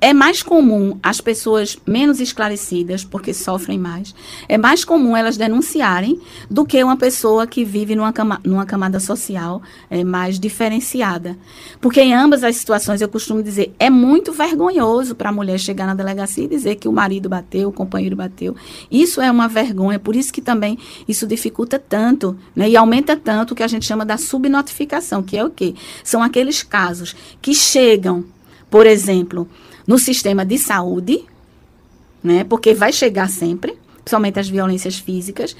é 0.00 0.12
mais 0.12 0.42
comum 0.42 0.98
as 1.02 1.20
pessoas 1.20 1.76
menos 1.87 2.20
esclarecidas, 2.20 3.04
porque 3.04 3.34
sofrem 3.34 3.78
mais, 3.78 4.14
é 4.48 4.56
mais 4.56 4.84
comum 4.84 5.16
elas 5.16 5.37
denunciarem 5.37 6.20
do 6.48 6.64
que 6.64 6.82
uma 6.82 6.96
pessoa 6.96 7.46
que 7.46 7.64
vive 7.64 7.96
numa, 7.96 8.12
cama, 8.12 8.40
numa 8.44 8.64
camada 8.64 9.00
social 9.00 9.61
é, 9.90 10.04
mais 10.04 10.38
diferenciada. 10.38 11.37
Porque 11.80 12.00
em 12.00 12.14
ambas 12.14 12.44
as 12.44 12.56
situações, 12.56 13.00
eu 13.00 13.08
costumo 13.08 13.42
dizer, 13.42 13.74
é 13.78 13.90
muito 13.90 14.32
vergonhoso 14.32 15.14
para 15.14 15.30
a 15.30 15.32
mulher 15.32 15.58
chegar 15.58 15.87
na 15.87 15.94
delegacia 15.94 16.44
e 16.44 16.48
dizer 16.48 16.76
que 16.76 16.88
o 16.88 16.92
marido 16.92 17.28
bateu, 17.28 17.68
o 17.68 17.72
companheiro 17.72 18.14
bateu. 18.14 18.54
Isso 18.90 19.20
é 19.20 19.30
uma 19.30 19.48
vergonha, 19.48 19.98
por 19.98 20.14
isso 20.14 20.32
que 20.32 20.40
também 20.40 20.78
isso 21.08 21.26
dificulta 21.26 21.78
tanto 21.78 22.37
né, 22.54 22.68
e 22.68 22.76
aumenta 22.76 23.16
tanto 23.16 23.52
o 23.52 23.54
que 23.54 23.62
a 23.62 23.68
gente 23.68 23.84
chama 23.84 24.04
da 24.04 24.16
subnotificação, 24.16 25.22
que 25.22 25.37
é 25.37 25.44
o 25.44 25.50
quê? 25.50 25.74
São 26.04 26.22
aqueles 26.22 26.62
casos 26.62 27.16
que 27.42 27.54
chegam, 27.54 28.24
por 28.70 28.87
exemplo, 28.87 29.48
no 29.88 29.98
sistema 29.98 30.44
de 30.44 30.59
saúde, 30.59 31.24
né? 32.22 32.44
Porque 32.44 32.74
vai 32.74 32.92
chegar 32.92 33.27
sempre, 33.31 33.74
principalmente 34.05 34.38
as 34.38 34.46
violências 34.46 34.98
físicas. 34.98 35.57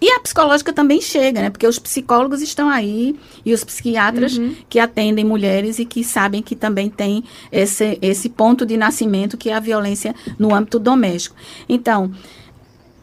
E 0.00 0.08
a 0.08 0.20
psicológica 0.20 0.72
também 0.72 1.00
chega, 1.00 1.42
né? 1.42 1.50
Porque 1.50 1.66
os 1.66 1.80
psicólogos 1.80 2.40
estão 2.40 2.70
aí 2.70 3.18
e 3.44 3.52
os 3.52 3.64
psiquiatras 3.64 4.38
uhum. 4.38 4.54
que 4.68 4.78
atendem 4.78 5.24
mulheres 5.24 5.80
e 5.80 5.84
que 5.84 6.04
sabem 6.04 6.40
que 6.40 6.54
também 6.54 6.88
tem 6.88 7.24
esse, 7.50 7.98
esse 8.00 8.28
ponto 8.28 8.64
de 8.64 8.76
nascimento 8.76 9.36
que 9.36 9.50
é 9.50 9.54
a 9.54 9.60
violência 9.60 10.14
no 10.38 10.54
âmbito 10.54 10.78
doméstico. 10.78 11.34
Então, 11.68 12.12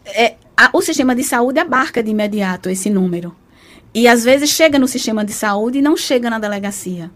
é, 0.06 0.36
a, 0.56 0.70
o 0.72 0.82
sistema 0.82 1.14
de 1.14 1.26
saúde 1.26 1.60
abarca 1.60 2.02
de 2.02 2.10
imediato 2.10 2.70
esse 2.70 2.90
número. 2.90 3.36
E 3.94 4.08
às 4.08 4.24
vezes 4.24 4.50
chega 4.50 4.80
no 4.80 4.88
sistema 4.88 5.26
de 5.26 5.34
saúde 5.34 5.80
e 5.80 5.82
não 5.82 5.98
chega 5.98 6.30
na 6.30 6.40
delegacia 6.40 7.12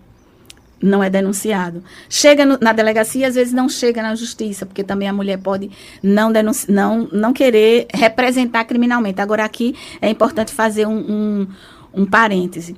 não 0.84 1.02
é 1.02 1.10
denunciado. 1.10 1.82
Chega 2.10 2.46
no, 2.46 2.58
na 2.60 2.74
delegacia, 2.74 3.28
às 3.28 3.36
vezes 3.36 3.54
não 3.54 3.69
chega 3.69 4.04
na 4.04 4.13
justiça, 4.15 4.65
porque 4.65 4.84
também 4.84 5.08
a 5.08 5.13
mulher 5.13 5.38
pode 5.38 5.72
não, 6.04 6.32
não, 6.67 7.08
não 7.12 7.34
querer 7.34 7.88
representar 7.93 8.65
criminalmente. 8.65 9.22
Agora, 9.22 9.46
aqui 9.46 9.76
é 10.02 10.10
importante 10.10 10.52
fazer 10.52 10.86
um, 10.86 10.98
um, 10.98 11.48
um 11.93 12.06
parêntese. 12.06 12.76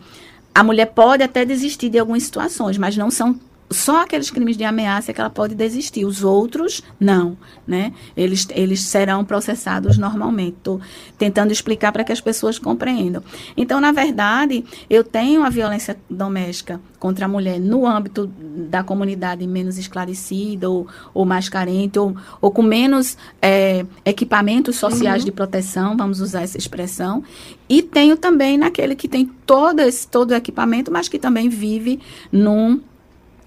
A 0.53 0.63
mulher 0.63 0.85
pode 0.85 1.23
até 1.23 1.43
desistir 1.43 1.89
de 1.89 1.97
algumas 1.97 2.23
situações, 2.23 2.77
mas 2.77 2.95
não 2.95 3.09
são 3.09 3.37
só 3.69 4.03
aqueles 4.03 4.29
crimes 4.29 4.57
de 4.57 4.63
ameaça 4.63 5.11
que 5.11 5.19
ela 5.19 5.29
pode 5.29 5.55
desistir. 5.55 6.05
Os 6.05 6.23
outros, 6.23 6.83
não. 6.99 7.37
Né? 7.65 7.93
Eles, 8.15 8.47
eles 8.51 8.81
serão 8.81 9.25
processados 9.25 9.97
normalmente. 9.97 10.57
Estou 10.57 10.79
tentando 11.17 11.51
explicar 11.51 11.91
para 11.91 12.03
que 12.03 12.11
as 12.11 12.21
pessoas 12.21 12.59
compreendam. 12.59 13.23
Então, 13.57 13.79
na 13.79 13.91
verdade, 13.91 14.63
eu 14.89 15.03
tenho 15.03 15.43
a 15.43 15.49
violência 15.49 15.97
doméstica 16.09 16.79
contra 16.99 17.25
a 17.25 17.27
mulher 17.27 17.59
no 17.59 17.85
âmbito 17.85 18.27
da 18.27 18.83
comunidade 18.83 19.45
menos 19.45 19.77
esclarecida 19.77 20.69
ou, 20.69 20.87
ou 21.13 21.25
mais 21.25 21.49
carente, 21.49 21.97
ou, 21.99 22.15
ou 22.41 22.51
com 22.51 22.61
menos 22.61 23.17
é, 23.41 23.85
equipamentos 24.03 24.75
sociais 24.75 25.21
uhum. 25.21 25.25
de 25.25 25.31
proteção, 25.31 25.97
vamos 25.97 26.19
usar 26.21 26.41
essa 26.41 26.57
expressão. 26.57 27.23
E 27.67 27.81
tenho 27.81 28.15
também 28.15 28.57
naquele 28.57 28.95
que 28.95 29.07
tem 29.07 29.25
todo, 29.45 29.79
esse, 29.79 30.07
todo 30.07 30.31
o 30.31 30.35
equipamento, 30.35 30.91
mas 30.91 31.07
que 31.07 31.19
também 31.19 31.49
vive 31.49 31.99
num 32.31 32.79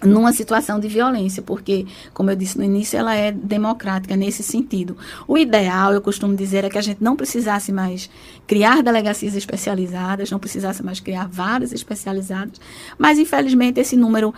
numa 0.03 0.33
situação 0.33 0.79
de 0.79 0.89
violência, 0.89 1.43
porque, 1.43 1.87
como 2.15 2.31
eu 2.31 2.37
disse 2.37 2.57
no 2.57 2.65
início, 2.65 2.99
ela 2.99 3.15
é 3.15 3.33
democrática 3.33 4.17
nesse 4.17 4.43
sentido. 4.43 4.97
O 5.27 5.37
ideal, 5.37 5.93
eu 5.93 6.01
costumo 6.01 6.37
dizer, 6.37 6.65
é 6.65 6.71
que 6.71 6.79
a 6.79 6.83
gente 6.83 7.03
não 7.03 7.17
precisasse 7.17 7.73
mais 7.73 8.09
criar 8.47 8.83
delegacias 8.83 9.35
especializadas, 9.35 10.31
não 10.31 10.39
precisasse 10.39 10.83
mais 10.85 11.01
criar 11.01 11.27
várias 11.29 11.73
especializadas, 11.73 12.61
mas, 12.97 13.19
infelizmente, 13.19 13.81
esse 13.81 13.97
número 13.97 14.33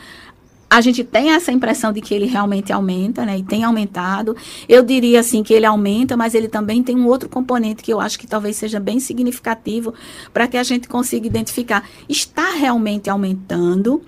a 0.71 0.81
gente 0.81 1.03
tem 1.03 1.33
essa 1.33 1.51
impressão 1.51 1.93
de 1.93 2.01
que 2.01 2.15
ele 2.15 2.27
realmente 2.27 2.73
aumenta, 2.73 3.27
né? 3.27 3.39
E 3.39 3.43
tem 3.43 3.65
aumentado. 3.65 4.37
Eu 4.69 4.85
diria 4.85 5.19
assim 5.19 5.43
que 5.43 5.53
ele 5.53 5.67
aumenta, 5.67 6.17
mas 6.17 6.33
ele 6.33 6.47
também 6.47 6.81
tem 6.81 6.97
um 6.97 7.09
outro 7.09 7.29
componente 7.29 7.83
que 7.83 7.93
eu 7.93 8.01
acho 8.01 8.17
que 8.17 8.27
talvez 8.27 8.55
seja 8.55 8.79
bem 8.79 9.01
significativo 9.01 9.93
para 10.33 10.47
que 10.47 10.57
a 10.57 10.63
gente 10.63 10.89
consiga 10.89 11.27
identificar. 11.27 11.85
Está 12.09 12.53
realmente 12.53 13.11
aumentando 13.11 14.01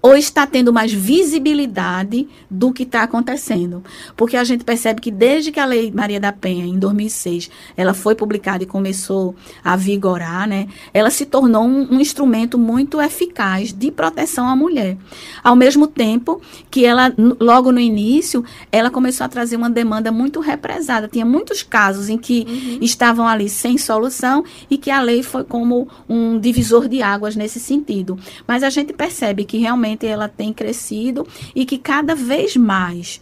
ou 0.00 0.16
está 0.16 0.46
tendo 0.46 0.72
mais 0.72 0.92
visibilidade 0.92 2.28
do 2.48 2.72
que 2.72 2.84
está 2.84 3.02
acontecendo. 3.02 3.82
Porque 4.16 4.36
a 4.36 4.44
gente 4.44 4.64
percebe 4.64 5.00
que 5.00 5.10
desde 5.10 5.50
que 5.50 5.58
a 5.58 5.66
Lei 5.66 5.90
Maria 5.90 6.20
da 6.20 6.32
Penha, 6.32 6.64
em 6.64 6.78
2006, 6.78 7.50
ela 7.76 7.92
foi 7.92 8.14
publicada 8.14 8.62
e 8.62 8.66
começou 8.66 9.34
a 9.62 9.76
vigorar, 9.76 10.48
né, 10.48 10.68
ela 10.94 11.10
se 11.10 11.26
tornou 11.26 11.64
um, 11.64 11.94
um 11.94 12.00
instrumento 12.00 12.56
muito 12.56 13.00
eficaz 13.00 13.72
de 13.72 13.90
proteção 13.90 14.46
à 14.46 14.54
mulher. 14.54 14.96
Ao 15.42 15.56
mesmo 15.56 15.86
tempo 15.88 16.40
que 16.70 16.84
ela, 16.84 17.12
logo 17.40 17.72
no 17.72 17.80
início, 17.80 18.44
ela 18.70 18.90
começou 18.90 19.24
a 19.24 19.28
trazer 19.28 19.56
uma 19.56 19.70
demanda 19.70 20.12
muito 20.12 20.40
represada. 20.40 21.08
Tinha 21.08 21.26
muitos 21.26 21.62
casos 21.62 22.08
em 22.08 22.16
que 22.16 22.46
uhum. 22.48 22.78
estavam 22.80 23.26
ali 23.26 23.48
sem 23.48 23.76
solução 23.76 24.44
e 24.70 24.78
que 24.78 24.90
a 24.90 25.02
lei 25.02 25.22
foi 25.22 25.42
como 25.42 25.88
um 26.08 26.38
divisor 26.38 26.88
de 26.88 27.02
águas 27.02 27.34
nesse 27.34 27.58
sentido. 27.58 28.16
Mas 28.46 28.62
a 28.62 28.70
gente 28.70 28.92
percebe 28.92 29.44
que 29.44 29.58
realmente 29.58 29.87
realmente 29.88 30.06
ela 30.06 30.28
tem 30.28 30.52
crescido 30.52 31.26
e 31.54 31.64
que 31.64 31.78
cada 31.78 32.14
vez 32.14 32.56
mais 32.56 33.20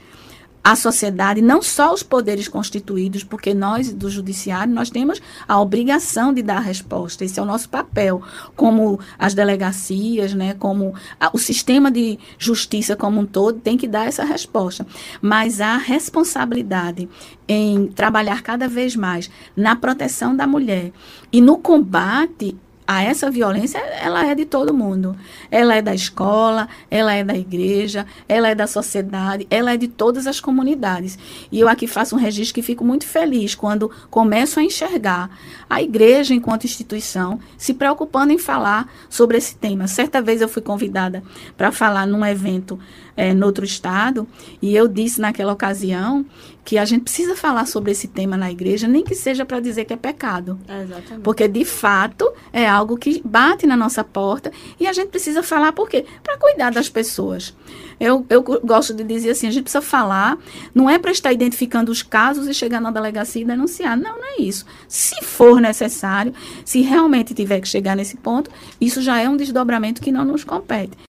a 0.62 0.74
sociedade, 0.74 1.40
não 1.40 1.62
só 1.62 1.94
os 1.94 2.02
poderes 2.02 2.48
constituídos, 2.48 3.22
porque 3.22 3.54
nós 3.54 3.92
do 3.92 4.10
judiciário 4.10 4.74
nós 4.74 4.90
temos 4.90 5.22
a 5.46 5.60
obrigação 5.60 6.34
de 6.34 6.42
dar 6.42 6.58
resposta. 6.58 7.24
Esse 7.24 7.38
é 7.38 7.42
o 7.42 7.46
nosso 7.46 7.68
papel, 7.68 8.20
como 8.56 8.98
as 9.16 9.32
delegacias, 9.32 10.34
né, 10.34 10.54
como 10.54 10.92
a, 11.20 11.30
o 11.32 11.38
sistema 11.38 11.88
de 11.88 12.18
justiça 12.36 12.96
como 12.96 13.20
um 13.20 13.24
todo 13.24 13.60
tem 13.60 13.78
que 13.78 13.86
dar 13.86 14.08
essa 14.08 14.24
resposta. 14.24 14.84
Mas 15.22 15.60
a 15.60 15.76
responsabilidade 15.76 17.08
em 17.46 17.86
trabalhar 17.86 18.42
cada 18.42 18.66
vez 18.66 18.96
mais 18.96 19.30
na 19.56 19.76
proteção 19.76 20.34
da 20.34 20.48
mulher 20.48 20.90
e 21.30 21.40
no 21.40 21.58
combate 21.58 22.56
a 22.86 23.02
essa 23.02 23.30
violência, 23.30 23.78
ela 23.78 24.26
é 24.26 24.34
de 24.34 24.44
todo 24.44 24.72
mundo. 24.72 25.16
Ela 25.50 25.74
é 25.74 25.82
da 25.82 25.94
escola, 25.94 26.68
ela 26.88 27.12
é 27.12 27.24
da 27.24 27.36
igreja, 27.36 28.06
ela 28.28 28.48
é 28.48 28.54
da 28.54 28.66
sociedade, 28.66 29.46
ela 29.50 29.72
é 29.72 29.76
de 29.76 29.88
todas 29.88 30.26
as 30.26 30.38
comunidades. 30.38 31.18
E 31.50 31.58
eu 31.58 31.68
aqui 31.68 31.86
faço 31.86 32.14
um 32.14 32.18
registro 32.18 32.54
que 32.54 32.62
fico 32.62 32.84
muito 32.84 33.04
feliz 33.04 33.54
quando 33.54 33.90
começo 34.08 34.60
a 34.60 34.62
enxergar 34.62 35.30
a 35.68 35.82
igreja, 35.82 36.32
enquanto 36.32 36.64
instituição, 36.64 37.40
se 37.58 37.74
preocupando 37.74 38.32
em 38.32 38.38
falar 38.38 38.88
sobre 39.10 39.36
esse 39.36 39.56
tema. 39.56 39.88
Certa 39.88 40.22
vez 40.22 40.40
eu 40.40 40.48
fui 40.48 40.62
convidada 40.62 41.22
para 41.56 41.72
falar 41.72 42.06
num 42.06 42.24
evento 42.24 42.78
é, 43.16 43.32
no 43.32 43.46
outro 43.46 43.64
estado, 43.64 44.28
e 44.60 44.76
eu 44.76 44.86
disse 44.86 45.20
naquela 45.20 45.52
ocasião 45.52 46.24
que 46.66 46.76
a 46.78 46.84
gente 46.84 47.02
precisa 47.02 47.36
falar 47.36 47.64
sobre 47.64 47.92
esse 47.92 48.08
tema 48.08 48.36
na 48.36 48.50
igreja, 48.50 48.88
nem 48.88 49.04
que 49.04 49.14
seja 49.14 49.46
para 49.46 49.60
dizer 49.60 49.84
que 49.84 49.92
é 49.92 49.96
pecado. 49.96 50.58
Exatamente. 50.68 51.22
Porque, 51.22 51.46
de 51.46 51.64
fato, 51.64 52.28
é 52.52 52.68
algo 52.68 52.96
que 52.96 53.22
bate 53.24 53.68
na 53.68 53.76
nossa 53.76 54.02
porta 54.02 54.50
e 54.78 54.84
a 54.84 54.92
gente 54.92 55.10
precisa 55.10 55.44
falar 55.44 55.72
por 55.72 55.88
quê? 55.88 56.04
Para 56.24 56.36
cuidar 56.36 56.72
das 56.72 56.88
pessoas. 56.88 57.54
Eu, 58.00 58.26
eu 58.28 58.42
gosto 58.42 58.92
de 58.92 59.04
dizer 59.04 59.30
assim, 59.30 59.46
a 59.46 59.50
gente 59.52 59.62
precisa 59.62 59.80
falar, 59.80 60.36
não 60.74 60.90
é 60.90 60.98
para 60.98 61.12
estar 61.12 61.32
identificando 61.32 61.92
os 61.92 62.02
casos 62.02 62.48
e 62.48 62.52
chegar 62.52 62.80
na 62.80 62.90
delegacia 62.90 63.42
e 63.42 63.44
denunciar. 63.44 63.96
Não, 63.96 64.16
não 64.16 64.24
é 64.24 64.42
isso. 64.42 64.66
Se 64.88 65.24
for 65.24 65.60
necessário, 65.60 66.34
se 66.64 66.80
realmente 66.80 67.32
tiver 67.32 67.60
que 67.60 67.68
chegar 67.68 67.94
nesse 67.94 68.16
ponto, 68.16 68.50
isso 68.80 69.00
já 69.00 69.20
é 69.20 69.28
um 69.28 69.36
desdobramento 69.36 70.02
que 70.02 70.10
não 70.10 70.24
nos 70.24 70.42
compete. 70.42 71.05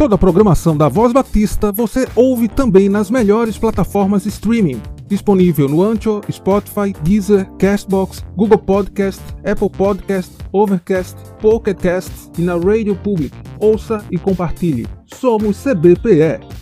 Toda 0.00 0.14
a 0.14 0.18
programação 0.18 0.74
da 0.74 0.88
Voz 0.88 1.12
Batista 1.12 1.70
você 1.70 2.08
ouve 2.16 2.48
também 2.48 2.88
nas 2.88 3.10
melhores 3.10 3.58
plataformas 3.58 4.24
streaming. 4.24 4.80
Disponível 5.06 5.68
no 5.68 5.82
Ancho, 5.82 6.22
Spotify, 6.32 6.94
Deezer, 7.02 7.46
Castbox, 7.58 8.24
Google 8.34 8.56
Podcast, 8.56 9.20
Apple 9.44 9.68
Podcast, 9.68 10.32
Overcast, 10.52 11.16
Pocket 11.38 11.76
Cast 11.76 12.10
e 12.38 12.40
na 12.40 12.54
Radio 12.56 12.96
Public. 12.96 13.36
Ouça 13.60 14.02
e 14.10 14.16
compartilhe. 14.16 14.88
Somos 15.04 15.62
CBPE. 15.62 16.59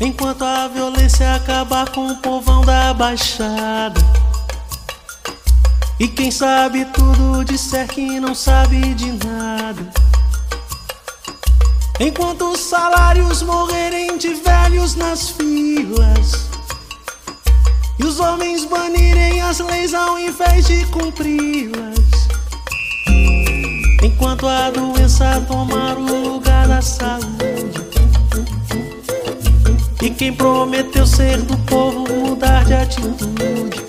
Enquanto 0.00 0.42
a 0.44 0.66
violência 0.66 1.36
acabar 1.36 1.88
com 1.90 2.08
o 2.08 2.16
povão 2.16 2.64
da 2.64 2.92
baixada. 2.92 4.00
E 6.00 6.08
quem 6.08 6.30
sabe 6.30 6.84
tudo 6.86 7.44
disser 7.44 7.86
que 7.86 8.18
não 8.18 8.34
sabe 8.34 8.94
de 8.94 9.12
nada. 9.12 9.88
Enquanto 12.00 12.50
os 12.50 12.58
salários 12.58 13.42
morrerem 13.42 14.18
de 14.18 14.34
velhos 14.34 14.96
nas 14.96 15.28
filas. 15.28 16.48
E 17.96 18.04
os 18.04 18.18
homens 18.18 18.64
banirem 18.64 19.40
as 19.42 19.60
leis 19.60 19.94
ao 19.94 20.18
invés 20.18 20.66
de 20.66 20.84
cumpri-las. 20.86 21.94
Enquanto 24.02 24.48
a 24.48 24.70
doença 24.70 25.40
tomar 25.46 25.96
o 25.96 26.30
lugar 26.30 26.66
da 26.66 26.82
saúde. 26.82 27.93
E 30.04 30.10
quem 30.10 30.34
prometeu 30.34 31.06
ser 31.06 31.38
do 31.38 31.56
povo 31.64 32.04
mudar 32.14 32.62
de 32.66 32.74
atitude. 32.74 33.82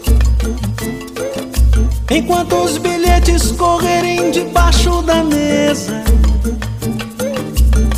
Enquanto 2.10 2.56
os 2.56 2.78
bilhetes 2.78 3.52
correrem 3.52 4.32
debaixo 4.32 5.02
da 5.02 5.22
mesa. 5.22 6.06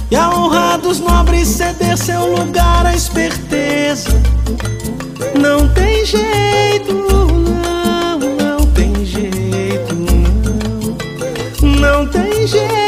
E 0.09 0.15
a 0.15 0.31
honra 0.31 0.79
dos 0.79 0.99
nobres 0.99 1.47
ceder 1.47 1.95
seu 1.95 2.25
lugar 2.35 2.87
à 2.87 2.95
esperteza. 2.95 4.09
Não 5.39 5.71
tem 5.75 6.03
jeito, 6.03 6.93
não, 6.93 8.17
não 8.17 8.65
tem 8.73 9.05
jeito, 9.05 9.93
não. 11.61 11.69
Não 11.69 12.07
tem 12.07 12.47
jeito, 12.47 12.86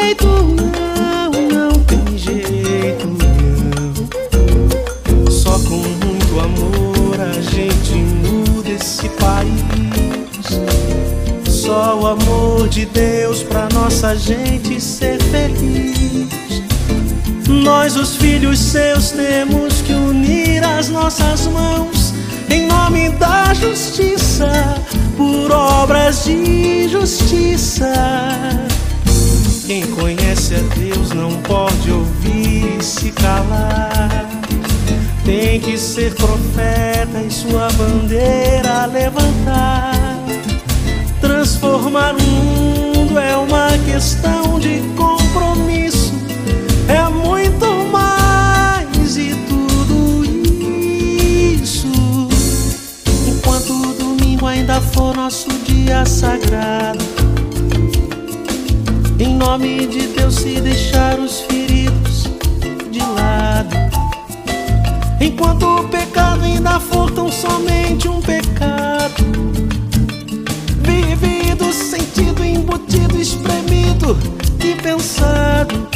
Só 11.70 12.00
o 12.00 12.08
amor 12.08 12.68
de 12.68 12.84
Deus 12.84 13.44
pra 13.44 13.70
nossa 13.72 14.16
gente 14.16 14.82
ser 14.82 15.22
feliz. 15.22 16.28
Nós, 17.48 17.96
os 17.96 18.16
filhos 18.16 18.58
seus, 18.58 19.12
temos 19.12 19.80
que 19.84 19.94
unir 19.94 20.64
as 20.64 20.90
nossas 20.90 21.46
mãos 21.46 22.12
em 22.50 22.66
nome 22.66 23.10
da 23.12 23.54
justiça, 23.54 24.50
por 25.16 25.52
obras 25.52 26.26
de 26.26 26.90
justiça. 26.90 27.94
Quem 29.68 29.86
conhece 29.92 30.56
a 30.56 30.76
Deus 30.76 31.12
não 31.12 31.34
pode 31.44 31.92
ouvir 31.92 32.80
e 32.80 32.84
se 32.84 33.12
calar. 33.12 34.28
Tem 35.24 35.60
que 35.60 35.78
ser 35.78 36.16
profeta 36.16 37.22
e 37.24 37.30
sua 37.30 37.68
bandeira 37.74 38.88
levantar. 38.88 40.19
Transformar 41.22 42.16
o 42.16 42.22
mundo 42.22 43.20
é 43.20 43.36
uma 43.36 43.70
questão 43.86 44.60
de 44.60 44.82
compromisso. 44.96 46.14
É 46.88 47.10
muito 47.10 47.66
mais 47.92 49.18
e 49.18 49.36
tudo 49.48 50.24
isso. 51.54 51.88
Enquanto 53.28 53.74
o 53.74 53.94
domingo 53.94 54.46
ainda 54.46 54.80
for 54.80 55.16
nosso 55.16 55.50
dia 55.66 56.06
sagrado. 56.06 57.04
Em 59.20 59.36
nome 59.36 59.86
de 59.88 60.08
Deus, 60.08 60.36
se 60.36 60.62
deixar 60.62 61.20
os 61.20 61.42
feridos 61.42 62.24
de 62.90 63.00
lado. 63.00 63.76
Enquanto 65.20 65.64
o 65.64 65.84
pecado 65.90 66.46
ainda 66.46 66.80
for 66.80 67.12
tão 67.12 67.30
somente 67.30 68.08
um 68.08 68.22
pecado. 68.22 68.39
Embutido, 72.80 73.20
espremido 73.20 74.18
e 74.64 74.76
pensado. 74.82 75.90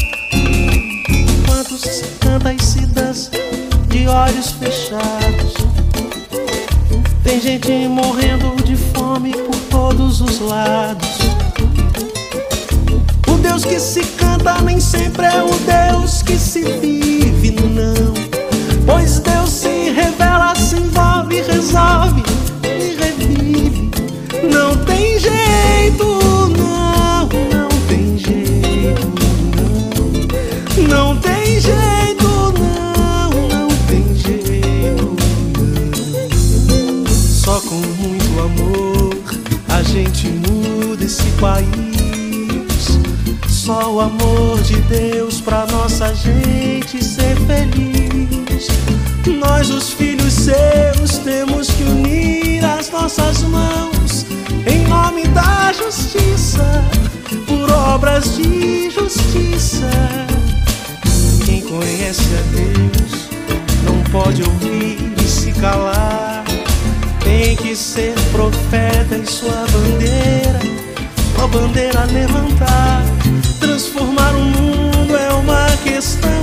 Enquanto 1.10 1.78
se 1.78 2.04
canta 2.19 2.54
e 2.54 2.62
se 2.62 2.86
dança 2.88 3.32
de 3.88 4.08
olhos 4.08 4.52
fechados. 4.52 5.54
Tem 7.24 7.39
gente 7.39 7.72
morrendo 7.88 8.56
de 8.63 8.76
fome 8.76 9.32
por 9.32 9.56
todos 9.69 10.22
os 10.22 10.39
lados. 10.39 11.17
O 13.28 13.38
Deus 13.38 13.63
que 13.63 13.80
se 13.80 14.04
canta 14.17 14.62
nem 14.62 14.80
sempre 14.80 15.26
é 15.26 15.43
o 15.43 15.52
Deus 15.60 16.22
que 16.22 16.38
se 16.38 16.63
vive, 16.63 17.52
não. 17.52 18.33
Muda 41.04 41.06
esse 41.06 41.30
país. 41.39 43.00
Só 43.48 43.94
o 43.94 44.02
amor 44.02 44.62
de 44.62 44.76
Deus 44.82 45.42
pra 45.42 45.66
nossa 45.68 46.13
gente 46.13 47.04
ser 47.04 47.36
feliz. 47.48 48.68
Nós, 49.39 49.70
os 49.70 49.92
filhos 49.92 50.34
seus, 50.34 51.18
temos 51.20 51.70
que 51.72 51.84
unir 51.84 52.63
as 52.66 52.89
nossas 52.89 53.44
mãos 53.44 54.26
em 54.66 54.88
nome 54.88 55.28
da 55.28 55.72
justiça, 55.74 56.84
por 57.48 57.72
obras 57.72 58.36
de 58.36 58.89
justiça. 58.89 59.89
Quem 61.46 61.62
conhece 61.62 62.22
a 62.22 62.42
Deus 62.56 63.30
não 63.84 64.04
pode 64.12 64.44
ouvir 64.44 65.13
e 65.18 65.28
se 65.28 65.52
calar. 65.54 66.44
Tem 67.24 67.56
que 67.56 67.76
ser 67.76 68.13
profeta 68.32 69.16
e 69.16 69.26
sua 69.26 69.66
bandeira, 69.72 70.60
sua 71.44 71.48
bandeira 71.48 72.06
levantar. 72.06 73.04
Transformar 73.60 74.34
o 74.36 74.44
mundo 74.44 75.16
é 75.16 75.34
uma 75.34 75.66
questão 75.84 76.43